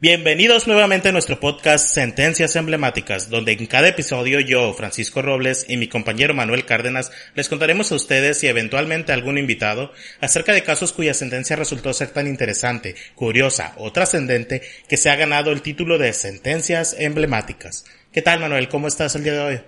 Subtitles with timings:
[0.00, 5.76] Bienvenidos nuevamente a nuestro podcast Sentencias Emblemáticas, donde en cada episodio yo, Francisco Robles, y
[5.76, 9.90] mi compañero Manuel Cárdenas les contaremos a ustedes y eventualmente a algún invitado
[10.20, 15.16] acerca de casos cuya sentencia resultó ser tan interesante, curiosa o trascendente que se ha
[15.16, 17.84] ganado el título de Sentencias Emblemáticas.
[18.12, 18.68] ¿Qué tal Manuel?
[18.68, 19.60] ¿Cómo estás el día de hoy?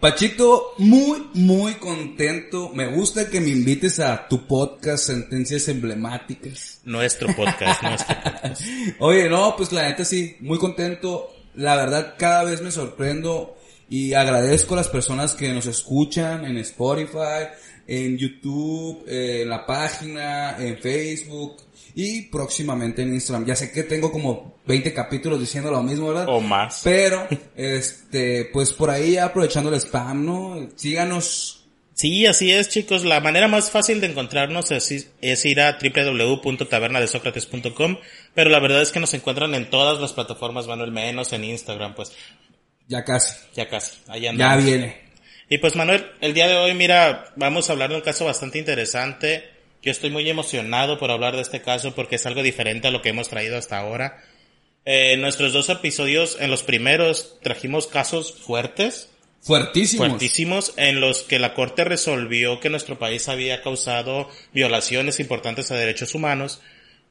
[0.00, 2.70] Pachito, muy, muy contento.
[2.72, 6.80] Me gusta que me invites a tu podcast Sentencias Emblemáticas.
[6.84, 8.62] Nuestro podcast, nuestro podcast.
[9.00, 11.34] Oye, no, pues la neta sí, muy contento.
[11.56, 13.56] La verdad, cada vez me sorprendo
[13.90, 17.48] y agradezco a las personas que nos escuchan en Spotify,
[17.88, 21.56] en YouTube, en la página, en Facebook
[21.94, 23.46] y próximamente en Instagram.
[23.46, 26.26] Ya sé que tengo como 20 capítulos diciendo lo mismo, ¿verdad?
[26.28, 26.80] O más.
[26.84, 30.68] Pero, este, pues por ahí aprovechando el spam, ¿no?
[30.76, 31.54] Síganos.
[31.94, 33.04] Sí, así es, chicos.
[33.04, 37.96] La manera más fácil de encontrarnos es, es ir a www.tabernadesocrates.com,
[38.34, 41.94] pero la verdad es que nos encuentran en todas las plataformas, Manuel, menos en Instagram,
[41.94, 42.12] pues.
[42.86, 43.34] Ya casi.
[43.54, 43.98] Ya casi.
[44.08, 44.64] Ahí Ya andamos.
[44.64, 45.08] viene.
[45.50, 48.58] Y pues Manuel, el día de hoy, mira, vamos a hablar de un caso bastante
[48.58, 49.44] interesante.
[49.82, 53.00] Yo estoy muy emocionado por hablar de este caso porque es algo diferente a lo
[53.02, 54.22] que hemos traído hasta ahora.
[54.84, 60.08] Eh, en nuestros dos episodios, en los primeros, trajimos casos fuertes, Fuertísimos.
[60.08, 65.76] fuertísimos, en los que la Corte resolvió que nuestro país había causado violaciones importantes a
[65.76, 66.60] derechos humanos,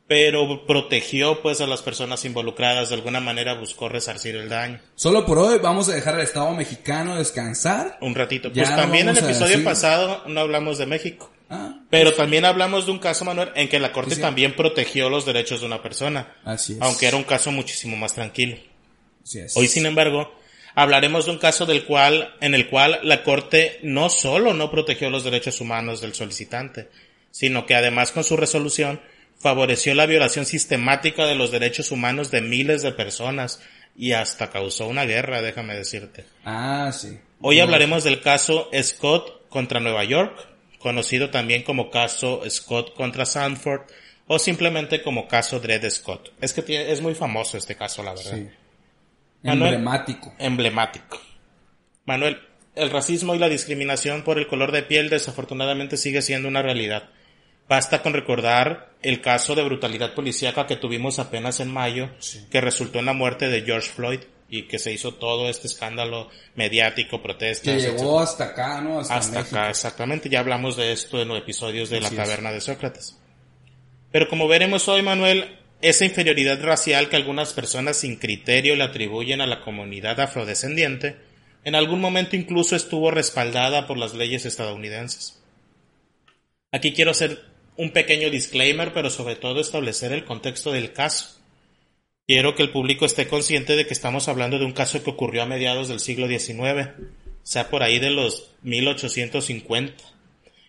[0.07, 4.79] pero protegió pues a las personas involucradas, de alguna manera buscó resarcir el daño.
[4.95, 7.97] Solo por hoy vamos a dejar al Estado mexicano descansar.
[8.01, 8.49] Un ratito.
[8.49, 11.31] Ya Pues también en el episodio decir- pasado no hablamos de México.
[11.49, 15.09] Ah, Pero también hablamos de un caso, Manuel, en que la Corte Sí, también protegió
[15.09, 16.81] los derechos de una persona, así es.
[16.81, 18.57] aunque era un caso muchísimo más tranquilo.
[19.23, 19.55] Así es.
[19.55, 20.33] Hoy, sin embargo,
[20.75, 25.09] hablaremos de un caso del cual, en el cual la Corte no solo no protegió
[25.09, 26.89] los derechos humanos del solicitante,
[27.31, 28.99] sino que además con su resolución
[29.39, 33.61] favoreció la violación sistemática de los derechos humanos de miles de personas
[33.95, 36.25] y hasta causó una guerra, déjame decirte.
[36.43, 37.17] Ah, sí.
[37.41, 40.47] Hoy hablaremos del caso Scott contra Nueva York,
[40.79, 43.81] conocido también como caso Scott contra Sanford
[44.27, 46.31] o simplemente como caso Dred Scott.
[46.41, 48.35] Es que tiene- es muy famoso este caso, la verdad.
[48.35, 48.47] Sí.
[49.43, 49.75] Manuel.
[49.75, 50.33] Emblemático.
[50.39, 51.21] Emblemático.
[52.05, 52.39] Manuel,
[52.75, 57.09] el racismo y la discriminación por el color de piel desafortunadamente sigue siendo una realidad.
[57.69, 62.09] Basta con recordar el caso de brutalidad policíaca que tuvimos apenas en mayo,
[62.49, 66.29] que resultó en la muerte de George Floyd y que se hizo todo este escándalo
[66.55, 68.99] mediático, protestas, Que llegó hasta acá, ¿no?
[68.99, 70.29] Hasta, Hasta acá, exactamente.
[70.29, 72.15] Ya hablamos de esto en los episodios de la es.
[72.15, 73.17] taberna de Sócrates.
[74.11, 79.41] Pero como veremos hoy, Manuel, esa inferioridad racial que algunas personas sin criterio le atribuyen
[79.41, 81.17] a la comunidad afrodescendiente,
[81.63, 85.41] en algún momento incluso estuvo respaldada por las leyes estadounidenses.
[86.71, 87.43] Aquí quiero hacer
[87.75, 91.36] un pequeño disclaimer, pero sobre todo establecer el contexto del caso.
[92.27, 95.43] Quiero que el público esté consciente de que estamos hablando de un caso que ocurrió
[95.43, 96.89] a mediados del siglo XIX,
[97.41, 100.03] sea, por ahí de los 1850.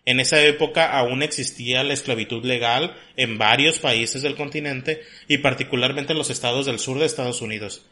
[0.04, 6.12] En esa época aún existía la esclavitud legal en varios países del continente y particularmente
[6.12, 7.84] en los estados del sur de Estados Unidos.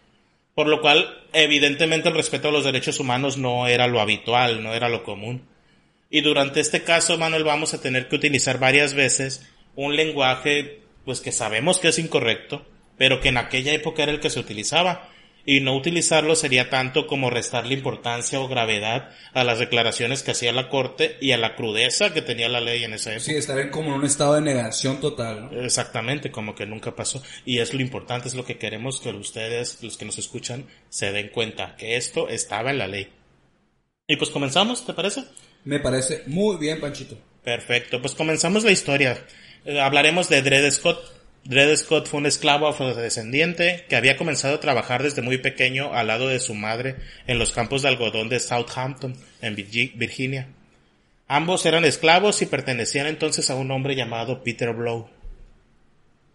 [0.54, 4.75] Por lo cual, evidentemente el respeto a los derechos humanos no era lo habitual, no
[4.75, 5.43] era lo común.
[6.09, 9.44] Y durante este caso, Manuel, vamos a tener que utilizar varias veces
[9.75, 12.65] un lenguaje, pues que sabemos que es incorrecto,
[12.97, 15.11] pero que en aquella época era el que se utilizaba.
[15.49, 20.53] Y no utilizarlo sería tanto como restarle importancia o gravedad a las declaraciones que hacía
[20.53, 23.27] la Corte y a la crudeza que tenía la ley en esa época.
[23.27, 25.62] Sí, estar en como en un estado de negación total, ¿no?
[25.62, 27.23] Exactamente, como que nunca pasó.
[27.45, 31.13] Y es lo importante, es lo que queremos que ustedes, los que nos escuchan, se
[31.13, 33.13] den cuenta, que esto estaba en la ley.
[34.09, 35.25] Y pues comenzamos, ¿te parece?
[35.65, 37.17] Me parece muy bien, Panchito.
[37.45, 39.25] Perfecto, pues comenzamos la historia.
[39.65, 40.99] Eh, hablaremos de Dred Scott.
[41.49, 46.09] Dred Scott fue un esclavo afrodescendiente que había comenzado a trabajar desde muy pequeño al
[46.09, 46.97] lado de su madre
[47.29, 50.48] en los campos de algodón de Southampton, en Virgi- Virginia.
[51.28, 55.09] Ambos eran esclavos y pertenecían entonces a un hombre llamado Peter Blow.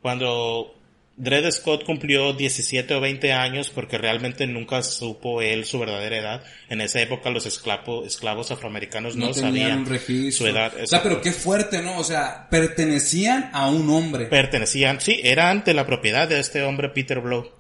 [0.02, 0.76] Cuando
[1.18, 6.44] Dred Scott cumplió 17 o 20 años, porque realmente nunca supo él su verdadera edad,
[6.70, 10.74] en esa época los esclavo- esclavos afroamericanos no, sabían un su edad.
[10.82, 11.98] O sea, pero qué fuerte, ¿no?
[11.98, 14.26] O sea, pertenecían a un hombre.
[14.26, 17.52] pertenecían, sí, eran de la propiedad de este hombre Peter Blow.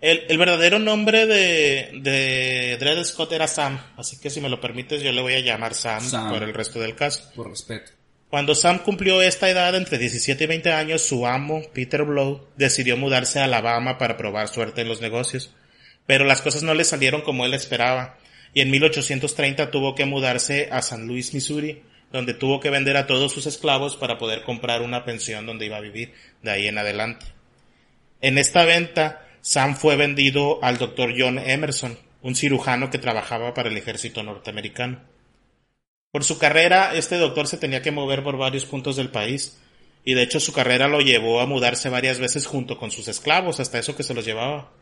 [0.00, 4.60] El, el verdadero nombre de, de Dred Scott era Sam, así que si me lo
[4.60, 6.30] permites yo le voy a llamar Sam, Sam.
[6.30, 7.30] por el resto del caso.
[7.34, 7.92] Por respeto.
[8.36, 12.98] Cuando Sam cumplió esta edad, entre 17 y 20 años, su amo, Peter Blow, decidió
[12.98, 15.54] mudarse a Alabama para probar suerte en los negocios.
[16.04, 18.18] Pero las cosas no le salieron como él esperaba,
[18.52, 23.06] y en 1830 tuvo que mudarse a San Luis, Missouri, donde tuvo que vender a
[23.06, 26.12] todos sus esclavos para poder comprar una pensión donde iba a vivir
[26.42, 27.24] de ahí en adelante.
[28.20, 33.70] En esta venta, Sam fue vendido al doctor John Emerson, un cirujano que trabajaba para
[33.70, 35.15] el ejército norteamericano.
[36.16, 39.60] Por su carrera, este doctor se tenía que mover por varios puntos del país,
[40.02, 43.60] y de hecho su carrera lo llevó a mudarse varias veces junto con sus esclavos,
[43.60, 44.72] hasta eso que se los llevaba.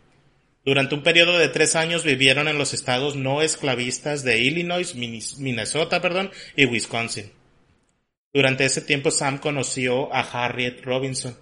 [0.64, 6.00] Durante un periodo de tres años vivieron en los estados no esclavistas de Illinois, Minnesota,
[6.00, 7.32] perdón, y Wisconsin.
[8.32, 11.36] Durante ese tiempo Sam conoció a Harriet Robinson,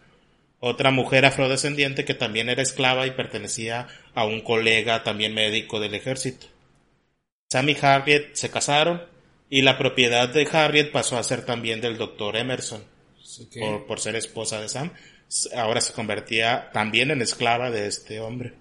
[0.59, 5.94] otra mujer afrodescendiente que también era esclava y pertenecía a un colega también médico del
[5.94, 6.47] ejército.
[7.50, 9.12] Sam y Harriet se casaron
[9.53, 12.83] y la propiedad de Harriet pasó a ser también del doctor Emerson.
[13.61, 14.93] Por, por ser esposa de Sam,
[15.55, 18.55] ahora se convertía también en esclava de este hombre.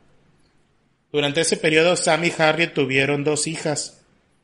[1.10, 4.02] Durante ese periodo, Sam y Harriet tuvieron dos hijas,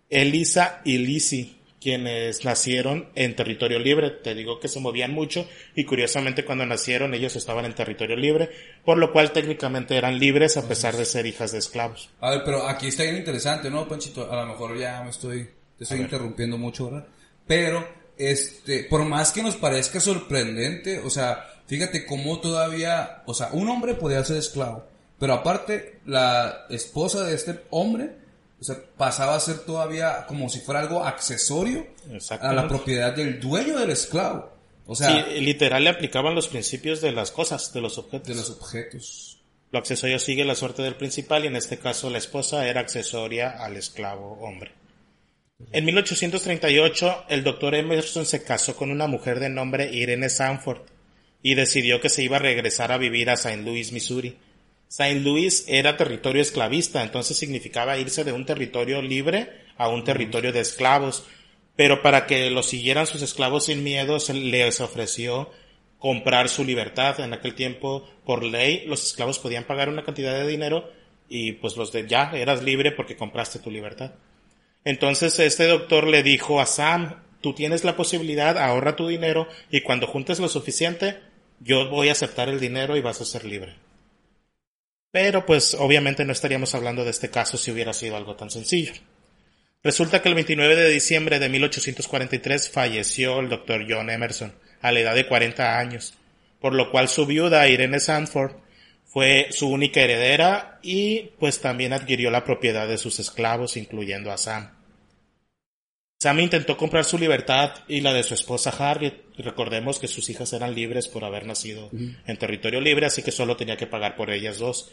[0.09, 4.09] Elisa y Lizzie, quienes nacieron en territorio libre.
[4.09, 8.49] Te digo que se movían mucho y curiosamente cuando nacieron ellos estaban en territorio libre,
[8.85, 12.09] por lo cual técnicamente eran libres a pesar de ser hijas de esclavos.
[12.21, 14.31] A ver, pero aquí está bien interesante, ¿no, Panchito?
[14.31, 17.07] A lo mejor ya me estoy, te estoy interrumpiendo mucho, ¿verdad?
[17.45, 17.87] Pero,
[18.17, 23.69] este, por más que nos parezca sorprendente, o sea, fíjate cómo todavía, o sea, un
[23.69, 24.85] hombre podía ser esclavo
[25.19, 28.11] pero aparte, la esposa de este hombre,
[28.59, 31.87] o sea, pasaba a ser todavía como si fuera algo accesorio
[32.39, 34.51] a la propiedad del dueño del esclavo.
[34.85, 38.27] O sea, sí, literal le aplicaban los principios de las cosas, de los objetos.
[38.27, 39.39] De los objetos.
[39.71, 43.49] Lo accesorio sigue la suerte del principal y en este caso la esposa era accesoria
[43.49, 44.71] al esclavo hombre.
[45.71, 50.81] En 1838 el doctor Emerson se casó con una mujer de nombre Irene Sanford
[51.41, 53.63] y decidió que se iba a regresar a vivir a St.
[53.63, 54.37] Louis, Missouri
[54.89, 60.53] Saint Louis era territorio esclavista, entonces significaba irse de un territorio libre a un territorio
[60.53, 61.25] de esclavos.
[61.75, 65.51] Pero para que lo siguieran sus esclavos sin miedo, se les ofreció
[65.99, 67.19] comprar su libertad.
[67.19, 70.89] En aquel tiempo, por ley, los esclavos podían pagar una cantidad de dinero
[71.27, 74.13] y pues los de ya eras libre porque compraste tu libertad.
[74.83, 79.81] Entonces este doctor le dijo a Sam, tú tienes la posibilidad, ahorra tu dinero y
[79.81, 81.19] cuando juntes lo suficiente,
[81.59, 83.75] yo voy a aceptar el dinero y vas a ser libre.
[85.11, 88.93] Pero pues obviamente no estaríamos hablando de este caso si hubiera sido algo tan sencillo.
[89.83, 94.99] Resulta que el 29 de diciembre de 1843 falleció el doctor John Emerson a la
[94.99, 96.13] edad de 40 años,
[96.59, 98.53] por lo cual su viuda Irene Sanford
[99.07, 104.37] fue su única heredera y pues también adquirió la propiedad de sus esclavos, incluyendo a
[104.37, 104.77] Sam.
[106.19, 109.23] Sam intentó comprar su libertad y la de su esposa Harriet.
[109.37, 113.55] Recordemos que sus hijas eran libres por haber nacido en territorio libre, así que solo
[113.55, 114.91] tenía que pagar por ellas dos.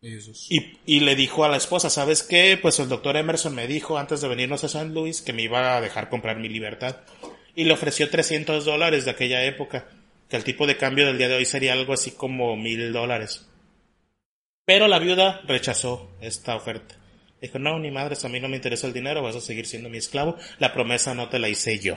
[0.00, 2.58] Y, y, le dijo a la esposa, ¿sabes qué?
[2.60, 5.76] Pues el doctor Emerson me dijo antes de venirnos a San Luis que me iba
[5.76, 6.96] a dejar comprar mi libertad.
[7.54, 9.86] Y le ofreció 300 dólares de aquella época,
[10.28, 13.46] que el tipo de cambio del día de hoy sería algo así como mil dólares.
[14.64, 16.96] Pero la viuda rechazó esta oferta.
[17.40, 19.88] Dijo, no, ni madres, a mí no me interesa el dinero, vas a seguir siendo
[19.88, 20.36] mi esclavo.
[20.58, 21.96] La promesa no te la hice yo.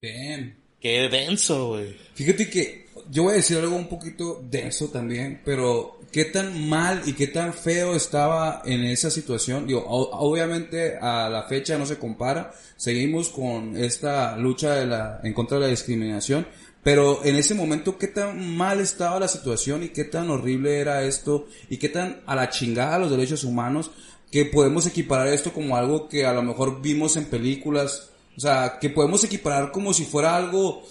[0.00, 0.56] Bien.
[0.80, 1.96] Qué denso, güey.
[2.14, 7.02] Fíjate que yo voy a decir algo un poquito denso también, pero qué tan mal
[7.04, 9.66] y qué tan feo estaba en esa situación.
[9.66, 12.52] Digo, obviamente a la fecha no se compara.
[12.76, 16.46] Seguimos con esta lucha de la, en contra de la discriminación.
[16.88, 21.02] Pero en ese momento, ¿qué tan mal estaba la situación y qué tan horrible era
[21.02, 23.90] esto y qué tan a la chingada los derechos humanos
[24.30, 28.78] que podemos equiparar esto como algo que a lo mejor vimos en películas, o sea,
[28.80, 30.82] que podemos equiparar como si fuera algo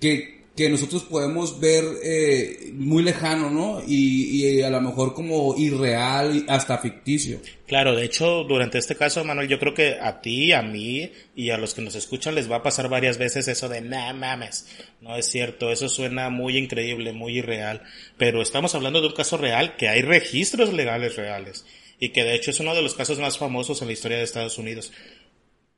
[0.00, 3.82] que, que nosotros podemos ver eh, muy lejano, ¿no?
[3.86, 7.40] Y, y, a lo mejor como irreal, hasta ficticio.
[7.66, 11.50] Claro, de hecho, durante este caso, Manuel, yo creo que a ti, a mí y
[11.50, 14.66] a los que nos escuchan les va a pasar varias veces eso de, nah, mames,
[15.00, 17.82] no es cierto, eso suena muy increíble, muy irreal,
[18.16, 21.64] pero estamos hablando de un caso real que hay registros legales reales
[21.98, 24.24] y que de hecho es uno de los casos más famosos en la historia de
[24.24, 24.92] Estados Unidos.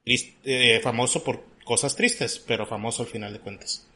[0.04, 3.86] Eh, famoso por cosas tristes, pero famoso al final de cuentas.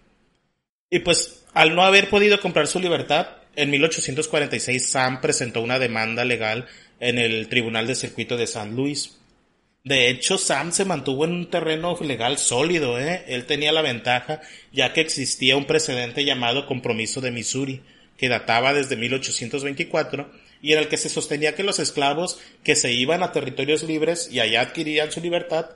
[0.91, 6.25] Y pues, al no haber podido comprar su libertad, en 1846 Sam presentó una demanda
[6.25, 6.67] legal
[6.99, 9.17] en el Tribunal de Circuito de San Luis.
[9.85, 13.25] De hecho, Sam se mantuvo en un terreno legal sólido, ¿eh?
[13.29, 14.41] Él tenía la ventaja,
[14.73, 17.83] ya que existía un precedente llamado Compromiso de Missouri,
[18.19, 20.31] que databa desde 1824
[20.61, 24.29] y en el que se sostenía que los esclavos que se iban a territorios libres
[24.31, 25.71] y allá adquirían su libertad,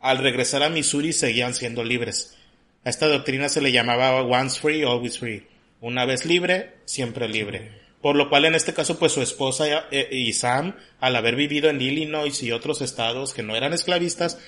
[0.00, 2.36] al regresar a Missouri seguían siendo libres.
[2.84, 5.46] A esta doctrina se le llamaba once free, always free.
[5.80, 7.80] Una vez libre, siempre libre.
[8.00, 11.68] Por lo cual en este caso pues su esposa eh, y Sam, al haber vivido
[11.68, 14.38] en Illinois y otros estados que no eran esclavistas,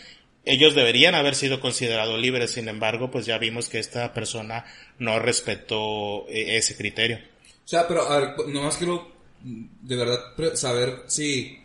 [0.45, 2.53] ellos deberían haber sido considerados libres.
[2.53, 4.65] Sin embargo, pues ya vimos que esta persona
[4.99, 7.19] no respetó eh, ese criterio.
[7.65, 9.13] O sea, pero a ver, nomás quiero
[9.43, 10.21] de verdad
[10.55, 11.59] saber si...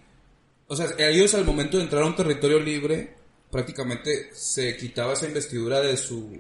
[0.67, 3.13] O sea, ellos al momento de entrar a un territorio libre,
[3.50, 6.38] prácticamente se quitaba esa investidura de su...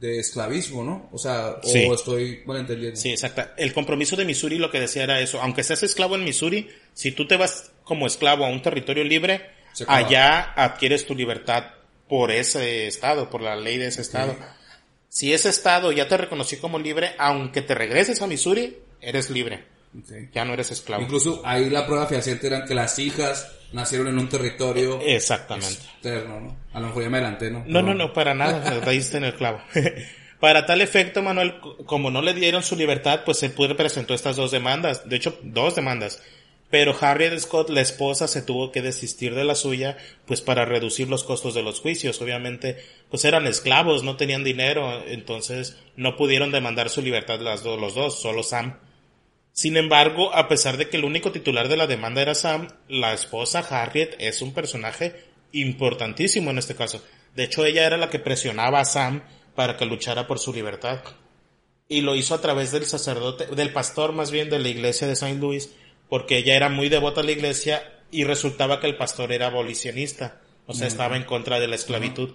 [0.00, 1.08] de esclavismo, ¿no?
[1.12, 1.86] O sea, Sí.
[1.88, 3.00] o estoy malentendiendo.
[3.00, 3.42] Sí, exacto.
[3.56, 5.40] El compromiso de Missouri lo que decía era eso.
[5.40, 9.46] Aunque seas esclavo en Missouri, si tú te vas como esclavo a un territorio libre,
[9.86, 11.64] allá adquieres tu libertad
[12.08, 14.36] por ese estado, por la ley de ese estado.
[15.08, 19.64] Si ese estado ya te reconoció como libre, aunque te regreses a Missouri, eres libre.
[20.34, 21.02] Ya no eres esclavo.
[21.02, 25.74] Incluso ahí la prueba fehaciente eran que las hijas nacieron en un territorio Exactamente.
[25.74, 26.56] externo, ¿no?
[26.72, 27.62] A lo mejor ya me adelanté, ¿no?
[27.66, 29.60] No, no, no, para nada, diste en el clavo.
[30.40, 34.50] para tal efecto, Manuel, como no le dieron su libertad, pues pudo presentó estas dos
[34.50, 36.22] demandas, de hecho, dos demandas.
[36.70, 41.08] Pero Harriet Scott, la esposa, se tuvo que desistir de la suya, pues para reducir
[41.08, 42.20] los costos de los juicios.
[42.22, 42.78] Obviamente,
[43.10, 47.94] pues eran esclavos, no tenían dinero, entonces no pudieron demandar su libertad las dos, los
[47.94, 48.78] dos, solo Sam.
[49.56, 53.14] Sin embargo, a pesar de que el único titular de la demanda era Sam, la
[53.14, 57.02] esposa Harriet es un personaje importantísimo en este caso.
[57.34, 59.22] De hecho, ella era la que presionaba a Sam
[59.54, 61.00] para que luchara por su libertad.
[61.88, 65.16] Y lo hizo a través del sacerdote, del pastor más bien de la iglesia de
[65.16, 65.70] Saint Louis,
[66.10, 70.38] porque ella era muy devota a la iglesia y resultaba que el pastor era abolicionista,
[70.66, 72.30] o sea, estaba en contra de la esclavitud.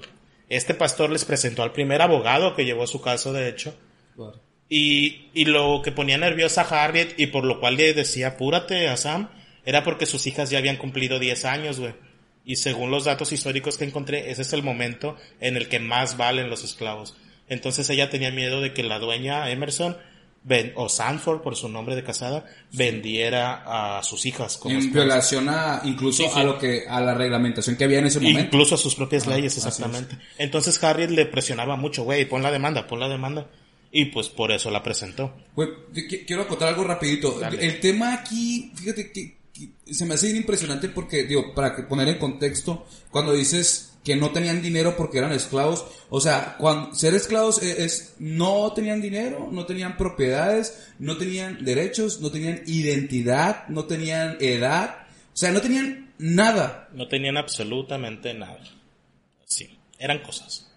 [0.49, 3.75] Este pastor les presentó al primer abogado que llevó su caso, de hecho,
[4.15, 4.50] Claro.
[4.73, 8.87] Y, y lo que ponía nerviosa a Harriet y por lo cual le decía apúrate
[8.87, 9.27] a Sam
[9.65, 11.93] era porque sus hijas ya habían cumplido 10 años, güey.
[12.45, 16.15] Y según los datos históricos que encontré, ese es el momento en el que más
[16.15, 17.17] valen los esclavos.
[17.49, 19.97] Entonces ella tenía miedo de que la dueña Emerson
[20.75, 25.81] o Sanford por su nombre de casada vendiera a sus hijas como En violación a,
[25.83, 26.39] incluso Sí, sí.
[26.39, 28.39] a lo que, a la reglamentación que había en ese momento.
[28.39, 30.17] Incluso a sus propias leyes, así exactamente.
[30.37, 33.47] Entonces Harriet le presionaba mucho, güey, pon la demanda, pon la demanda.
[33.91, 35.35] Y pues por eso la presentó.
[35.55, 35.69] Güey,
[36.25, 37.37] quiero acotar algo rapidito.
[37.39, 37.63] Dale.
[37.65, 41.83] El tema aquí, fíjate que, que se me hace bien impresionante porque, digo, para que
[41.83, 46.95] poner en contexto, cuando dices que no tenían dinero porque eran esclavos, o sea, cuando
[46.95, 52.63] ser esclavos es, es- no tenían dinero, no tenían propiedades, no tenían derechos, no tenían
[52.65, 56.89] identidad, no tenían edad, o sea, no tenían nada.
[56.93, 58.59] No tenían absolutamente nada.
[59.45, 60.70] Sí, eran cosas.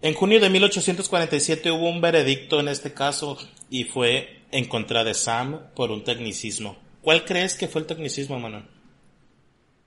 [0.00, 3.36] En junio de 1847 hubo un veredicto en este caso
[3.68, 6.76] y fue en contra de Sam por un tecnicismo.
[7.02, 8.64] ¿Cuál crees que fue el tecnicismo, Manuel?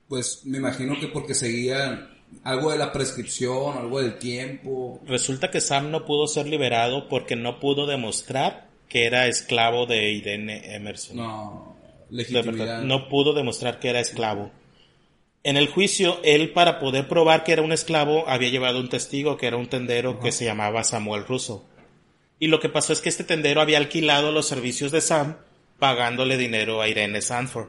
[0.08, 2.10] Pues me imagino que porque seguían
[2.44, 5.00] algo de la prescripción, algo del tiempo.
[5.06, 10.12] Resulta que Sam no pudo ser liberado porque no pudo demostrar que era esclavo de
[10.12, 11.16] Irene Emerson.
[11.16, 11.76] No,
[12.10, 12.52] De legitimidad.
[12.66, 14.50] verdad, no pudo demostrar que era esclavo.
[15.44, 19.36] En el juicio, él para poder probar que era un esclavo había llevado un testigo
[19.36, 21.68] que era un tendero que se llamaba Samuel Russo.
[22.38, 25.38] Y lo que pasó es que este tendero había alquilado los servicios de Sam
[25.78, 27.68] pagándole dinero a Irene Sanford.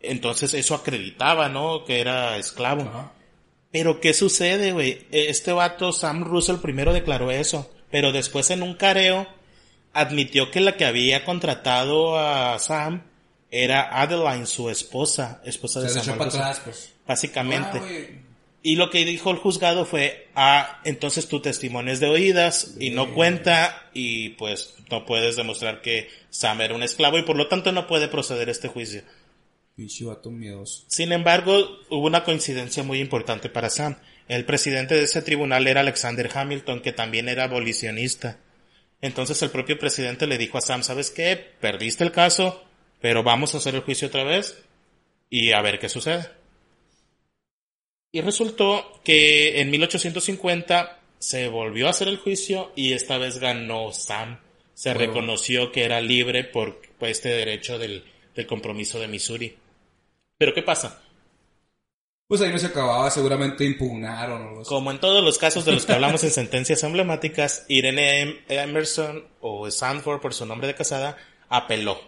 [0.00, 1.84] Entonces eso acreditaba, ¿no?
[1.84, 3.10] Que era esclavo.
[3.72, 5.06] Pero ¿qué sucede, güey?
[5.10, 9.26] Este vato, Sam Russell, primero declaró eso, pero después en un careo
[9.92, 13.02] admitió que la que había contratado a Sam
[13.52, 16.92] era Adeline, su esposa, esposa de Se echó Samuel para atrás, pues.
[17.06, 17.78] básicamente.
[17.78, 18.28] Ah,
[18.64, 22.90] y lo que dijo el juzgado fue, ah, entonces tu testimonio es de oídas y
[22.90, 27.48] no cuenta y pues no puedes demostrar que Sam era un esclavo y por lo
[27.48, 29.02] tanto no puede proceder este juicio.
[30.86, 33.96] Sin embargo, hubo una coincidencia muy importante para Sam.
[34.28, 38.38] El presidente de ese tribunal era Alexander Hamilton, que también era abolicionista.
[39.00, 41.36] Entonces el propio presidente le dijo a Sam, ¿sabes qué?
[41.60, 42.62] Perdiste el caso,
[43.02, 44.64] pero vamos a hacer el juicio otra vez
[45.28, 46.30] y a ver qué sucede.
[48.12, 53.92] Y resultó que en 1850 se volvió a hacer el juicio y esta vez ganó
[53.92, 54.38] Sam.
[54.74, 55.06] Se Bueno.
[55.08, 58.04] reconoció que era libre por, este derecho del,
[58.34, 59.56] del compromiso de Missouri.
[60.38, 61.02] Pero ¿qué pasa?
[62.28, 64.62] Pues ahí no se acababa, seguramente impugnaron o.
[64.62, 69.26] Como en todos los casos de los que hablamos en sentencias emblemáticas, Irene Em- Emerson
[69.40, 71.16] o Sanford por su nombre de casada
[71.48, 72.00] apeló.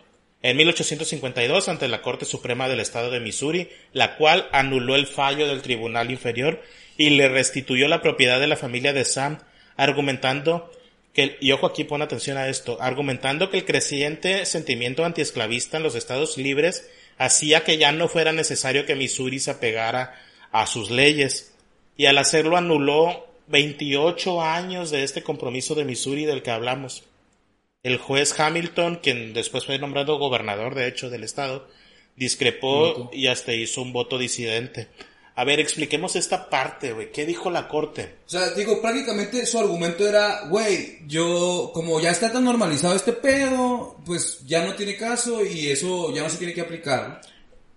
[0.44, 5.48] En 1852 ante la Corte Suprema del Estado de Missouri, la cual anuló el fallo
[5.48, 6.60] del Tribunal Inferior
[6.98, 9.38] y le restituyó la propiedad de la familia de Sam,
[9.78, 10.70] argumentando
[11.14, 15.82] que, y ojo aquí pon atención a esto, argumentando que el creciente sentimiento antiesclavista en
[15.82, 20.20] los estados libres hacía que ya no fuera necesario que Missouri se apegara
[20.52, 21.54] a sus leyes,
[21.96, 27.02] y al hacerlo anuló 28 años de este compromiso de Missouri del que hablamos.
[27.84, 31.68] El juez Hamilton, quien después fue nombrado gobernador de hecho del estado,
[32.16, 34.88] discrepó y hasta hizo un voto disidente.
[35.36, 37.12] A ver, expliquemos esta parte, güey.
[37.12, 38.14] ¿Qué dijo la corte?
[38.26, 43.12] O sea, digo, prácticamente su argumento era, güey, yo, como ya está tan normalizado este
[43.12, 47.20] pedo, pues ya no tiene caso y eso ya no se tiene que aplicar.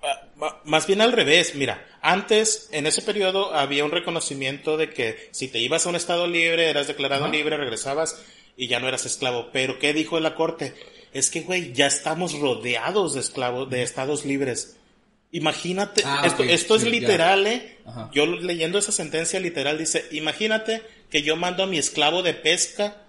[0.03, 5.29] Ah, más bien al revés, mira, antes, en ese periodo, había un reconocimiento de que
[5.31, 8.23] si te ibas a un estado libre, eras declarado libre, regresabas
[8.57, 9.49] y ya no eras esclavo.
[9.53, 10.73] Pero, ¿qué dijo la corte?
[11.13, 14.75] Es que, güey, ya estamos rodeados de esclavos, de estados libres.
[15.31, 16.89] Imagínate, Ah, esto, esto es ya.
[16.89, 17.77] literal, ¿eh?
[17.85, 18.09] Ajá.
[18.13, 23.01] Yo leyendo esa sentencia literal dice, imagínate que yo mando a mi esclavo de pesca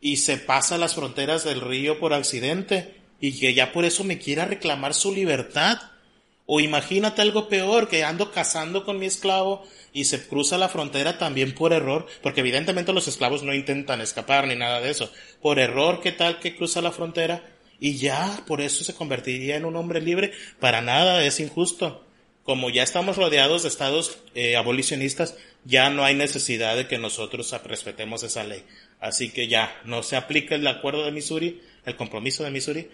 [0.00, 4.18] y se pasa las fronteras del río por accidente y que ya por eso me
[4.18, 5.78] quiera reclamar su libertad.
[6.46, 11.18] O imagínate algo peor, que ando cazando con mi esclavo y se cruza la frontera
[11.18, 15.10] también por error, porque evidentemente los esclavos no intentan escapar ni nada de eso.
[15.40, 17.48] Por error, ¿qué tal que cruza la frontera?
[17.78, 20.32] Y ya, por eso se convertiría en un hombre libre.
[20.58, 22.04] Para nada, es injusto.
[22.42, 27.54] Como ya estamos rodeados de estados eh, abolicionistas, ya no hay necesidad de que nosotros
[27.64, 28.64] respetemos esa ley.
[28.98, 32.90] Así que ya, no se aplica el acuerdo de Missouri, el compromiso de Missouri,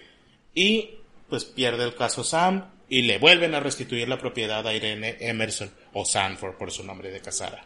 [0.55, 0.91] y
[1.31, 5.71] pues pierde el caso Sam y le vuelven a restituir la propiedad a Irene Emerson
[5.95, 7.65] o Sanford por su nombre de casada.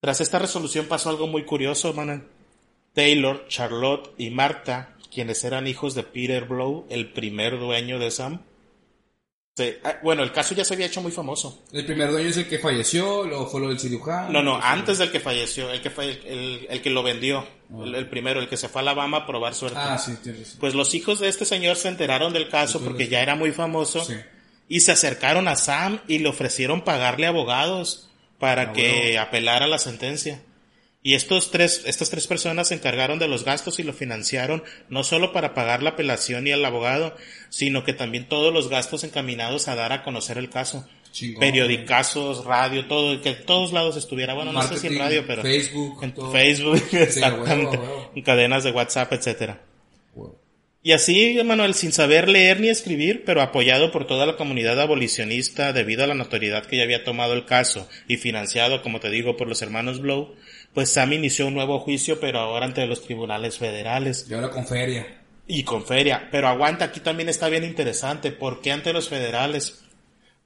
[0.00, 2.22] Tras esta resolución pasó algo muy curioso, Manuel.
[2.94, 8.40] Taylor, Charlotte y Marta, quienes eran hijos de Peter Blow, el primer dueño de Sam.
[9.84, 11.62] Ah, bueno, el caso ya se había hecho muy famoso.
[11.72, 14.30] El primer dueño es el que falleció, luego fue lo del cirujano.
[14.30, 15.90] No, no, antes del que falleció, el que
[16.68, 17.46] el, que lo vendió,
[17.84, 19.78] el, el primero, el que se fue a Alabama a probar suerte.
[19.80, 20.56] Ah, sí, tienes.
[20.58, 24.04] Pues los hijos de este señor se enteraron del caso porque ya era muy famoso
[24.04, 24.14] Sí.
[24.68, 29.20] y se acercaron a Sam y le ofrecieron pagarle abogados para Ah, que bueno.
[29.22, 30.42] apelara la sentencia.
[31.04, 35.02] Y estos tres, estas tres personas se encargaron de los gastos y lo financiaron no
[35.02, 37.16] solo para pagar la apelación y al abogado,
[37.48, 40.86] sino que también todos los gastos encaminados a dar a conocer el caso.
[41.10, 44.32] Chingón, Periodicazos, radio, todo, que en todos lados estuviera.
[44.32, 46.32] Bueno, no sé si en radio, pero Facebook, en todo.
[46.32, 48.12] Facebook, exactamente, huevo, huevo.
[48.14, 49.60] en cadenas de WhatsApp, etcétera.
[50.14, 50.38] Wow.
[50.84, 55.72] Y así, Manuel, sin saber leer ni escribir, pero apoyado por toda la comunidad abolicionista
[55.72, 59.36] debido a la notoriedad que ya había tomado el caso y financiado, como te digo,
[59.36, 60.34] por los hermanos Blow,
[60.74, 64.66] pues Sam inició un nuevo juicio, pero ahora ante los tribunales federales Y ahora con
[64.66, 65.06] feria.
[65.46, 66.28] y con feria.
[66.30, 68.32] Pero aguanta, aquí también está bien interesante.
[68.32, 69.82] ¿Por qué ante los federales?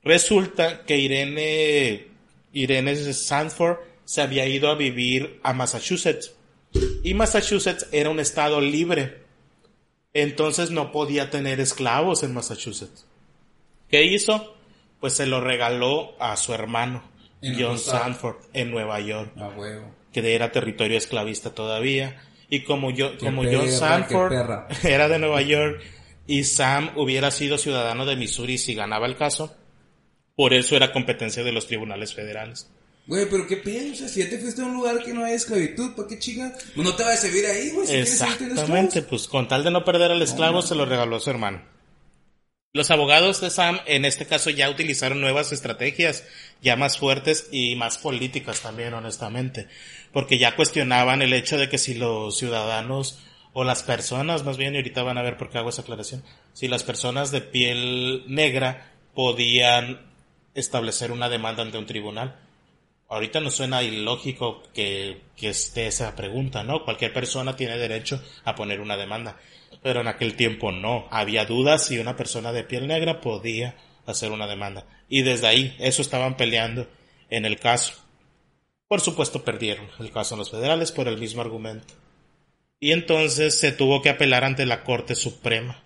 [0.03, 2.09] Resulta que Irene,
[2.53, 6.33] Irene Sanford se había ido a vivir a Massachusetts.
[7.03, 9.23] Y Massachusetts era un estado libre.
[10.15, 13.07] Entonces no podía tener esclavos en Massachusetts.
[13.91, 14.57] ¿Qué hizo?
[15.01, 17.03] Pues se lo regaló a su hermano,
[17.43, 17.79] John.
[17.79, 19.95] Sanford, en Nueva York A huevo.
[20.23, 22.23] Que era territorio esclavista todavía.
[22.49, 24.33] Y como yo, como perra, John Sanford
[24.85, 25.83] era de Nueva York
[26.27, 29.55] y Sam hubiera sido ciudadano de Missouri si ganaba el caso,
[30.35, 32.71] por eso era competencia de los tribunales federales.
[33.07, 35.25] Güey, pero qué pedo, o sea, si ya te fuiste a un lugar que no
[35.25, 36.53] hay esclavitud, ¿para qué chinga?
[36.75, 39.85] Pues no te vas a servir ahí, güey, si Exactamente, pues con tal de no
[39.85, 41.63] perder al esclavo se lo regaló a su hermano.
[42.77, 46.25] Los abogados de Sam en este caso ya utilizaron nuevas estrategias,
[46.61, 49.67] ya más fuertes y más políticas también, honestamente,
[50.17, 53.19] porque ya cuestionaban el hecho de que si los ciudadanos
[53.53, 56.25] o las personas, más bien, y ahorita van a ver por qué hago esa aclaración,
[56.55, 60.11] si las personas de piel negra podían
[60.55, 62.35] establecer una demanda ante un tribunal.
[63.11, 66.83] Ahorita nos suena ilógico que, que esté esa pregunta, ¿no?
[66.83, 69.37] Cualquier persona tiene derecho a poner una demanda.
[69.83, 71.09] Pero en aquel tiempo no.
[71.11, 73.77] Había dudas si una persona de piel negra podía
[74.07, 74.87] hacer una demanda.
[75.11, 76.89] Y desde ahí, eso estaban peleando
[77.29, 78.06] en el caso.
[78.89, 81.95] Por supuesto perdieron el caso en los federales por el mismo argumento.
[82.79, 85.83] Y entonces se tuvo que apelar ante la Corte Suprema.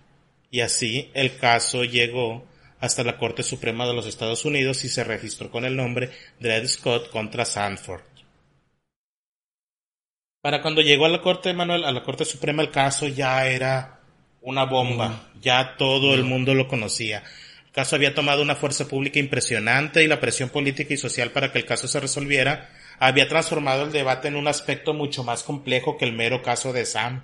[0.51, 2.45] Y así el caso llegó
[2.79, 6.67] hasta la Corte Suprema de los Estados Unidos y se registró con el nombre Dred
[6.67, 8.01] Scott contra Sanford.
[10.41, 13.99] Para cuando llegó a la Corte, Manuel, a la Corte Suprema el caso ya era
[14.41, 17.23] una bomba, ya todo el mundo lo conocía.
[17.65, 21.51] El caso había tomado una fuerza pública impresionante y la presión política y social para
[21.51, 22.69] que el caso se resolviera
[23.01, 26.85] había transformado el debate en un aspecto mucho más complejo que el mero caso de
[26.85, 27.23] Sam.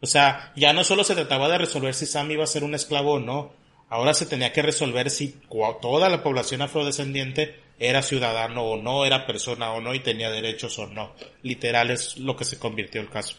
[0.00, 2.76] O sea, ya no solo se trataba de resolver si Sam iba a ser un
[2.76, 3.52] esclavo o no,
[3.88, 5.34] ahora se tenía que resolver si
[5.82, 10.78] toda la población afrodescendiente era ciudadano o no, era persona o no y tenía derechos
[10.78, 11.12] o no.
[11.42, 13.38] Literal es lo que se convirtió el caso.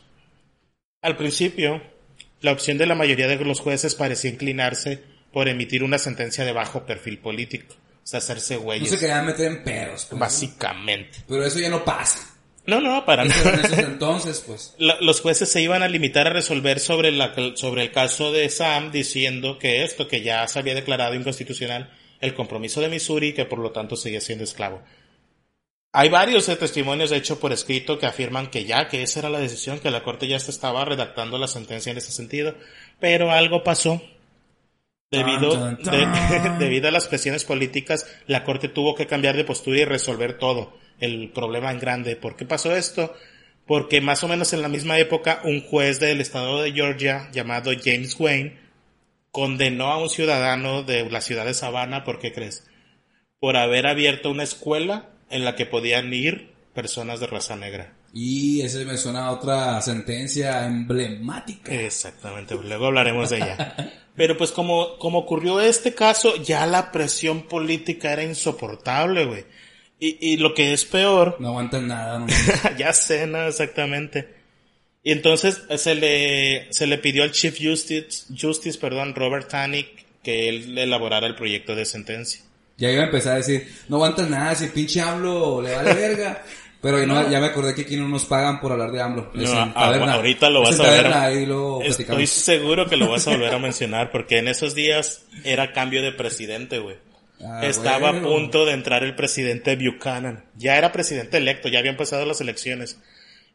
[1.01, 1.81] Al principio,
[2.41, 6.51] la opción de la mayoría de los jueces parecía inclinarse por emitir una sentencia de
[6.51, 7.73] bajo perfil político,
[8.09, 10.11] sea, hacerse No güeyes, se querían meter en pedos, pues.
[10.11, 10.17] ¿no?
[10.19, 11.19] básicamente.
[11.27, 12.19] Pero eso ya no pasa.
[12.65, 13.57] No, no, para Eso nada.
[13.59, 14.75] en esos entonces, pues.
[14.79, 18.49] La- los jueces se iban a limitar a resolver sobre, la, sobre el caso de
[18.49, 21.91] Sam diciendo que esto, que ya se había declarado inconstitucional
[22.21, 24.83] el compromiso de Missouri y que por lo tanto seguía siendo esclavo.
[25.91, 29.39] Hay varios testimonios, de hecho, por escrito que afirman que ya, que esa era la
[29.39, 32.53] decisión, que la corte ya se estaba redactando la sentencia en ese sentido,
[32.99, 33.99] pero algo pasó.
[35.11, 35.75] Debido,
[36.59, 40.77] debido a las presiones políticas, la corte tuvo que cambiar de postura y resolver todo,
[40.99, 42.15] el problema en grande.
[42.15, 43.13] ¿Por qué pasó esto?
[43.65, 47.71] Porque más o menos en la misma época, un juez del estado de Georgia, llamado
[47.83, 48.57] James Wayne,
[49.31, 52.67] condenó a un ciudadano de la ciudad de Savannah, ¿por qué crees?
[53.39, 57.93] Por haber abierto una escuela en la que podían ir personas de raza negra.
[58.13, 61.71] Y ese me suena a otra sentencia emblemática.
[61.71, 63.75] Exactamente, luego hablaremos de ella.
[64.19, 69.45] Pero pues como, como ocurrió este caso, ya la presión política era insoportable, güey.
[69.97, 71.37] Y, y lo que es peor...
[71.39, 72.27] No aguantan nada, no.
[72.77, 74.27] ya sé, no, exactamente.
[75.03, 79.87] Y entonces se le, se le pidió al Chief Justice, Justice, perdón, Robert Tannick,
[80.21, 82.41] que él elaborara el proyecto de sentencia.
[82.75, 86.43] Ya iba a empezar a decir, no aguantas nada, si pinche AMLO le vale verga.
[86.81, 89.31] Pero no, ya me acordé que aquí no nos pagan por hablar de AMLO.
[89.33, 91.31] No, ahorita lo vas a a...
[91.83, 96.01] Estoy seguro que lo vas a volver a mencionar porque en esos días era cambio
[96.01, 96.95] de presidente, güey.
[97.41, 100.45] Ah, Estaba a punto de entrar el presidente Buchanan.
[100.55, 102.99] Ya era presidente electo, ya habían pasado las elecciones.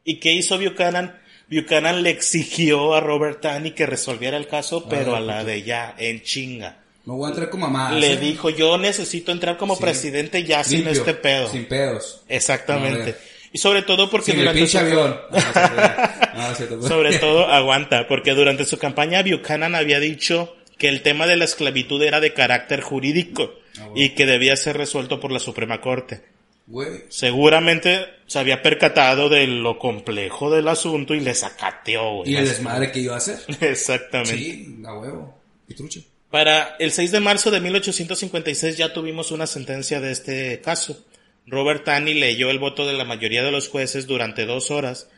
[0.04, 1.18] ¿Y qué hizo Buchanan?
[1.50, 5.62] Buchanan le exigió a Robert Taney que resolviera el caso, pero ah, a la de
[5.62, 6.83] ya, en chinga.
[7.06, 7.92] No voy a entrar como mamá.
[7.92, 11.50] Le dijo, yo necesito entrar como presidente ya sin este pedo.
[11.50, 12.22] Sin pedos.
[12.28, 13.16] Exactamente.
[13.52, 14.78] y sobre todo porque durante su...
[14.78, 15.20] avión.
[16.88, 21.44] sobre todo, aguanta, porque durante su campaña Buchanan había dicho que el tema de la
[21.44, 26.22] esclavitud era de carácter jurídico ah, y que debía ser resuelto por la Suprema Corte.
[27.10, 32.90] Seguramente se había percatado de lo complejo del asunto y le sacateó, Y el desmadre
[32.90, 33.38] que iba a hacer.
[33.60, 34.36] Exactamente.
[34.36, 35.38] Sí, a huevo.
[35.68, 36.13] Y truche.
[36.34, 41.06] Para el 6 de marzo de 1856 ya tuvimos una sentencia de este caso.
[41.46, 45.08] Robert Taney leyó el voto de la mayoría de los jueces durante dos horas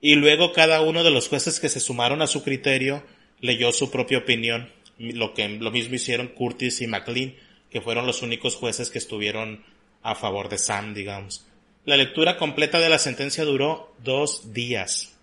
[0.00, 3.04] y luego cada uno de los jueces que se sumaron a su criterio
[3.38, 7.34] leyó su propia opinión, lo que lo mismo hicieron Curtis y McLean,
[7.68, 9.62] que fueron los únicos jueces que estuvieron
[10.00, 11.46] a favor de Sam, digamos.
[11.84, 15.18] La lectura completa de la sentencia duró dos días.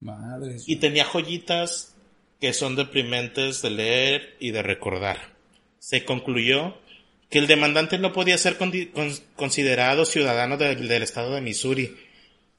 [0.00, 0.56] Madre.
[0.66, 1.94] Y tenía joyitas
[2.40, 5.36] que son deprimentes de leer y de recordar.
[5.78, 6.76] Se concluyó
[7.30, 8.56] que el demandante no podía ser
[9.36, 11.96] considerado ciudadano del estado de Missouri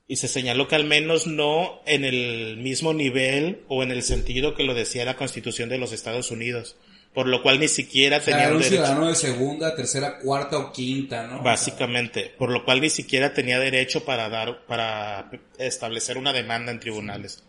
[0.08, 4.56] y se señaló que al menos no en el mismo nivel o en el sentido
[4.56, 6.76] que lo decía la Constitución de los Estados Unidos,
[7.14, 11.42] por lo cual ni siquiera tenía un, ciudadano de segunda, tercera, cuarta o quinta, ¿no?
[11.42, 16.80] Básicamente, por lo cual ni siquiera tenía derecho para dar para establecer una demanda en
[16.80, 17.44] tribunales.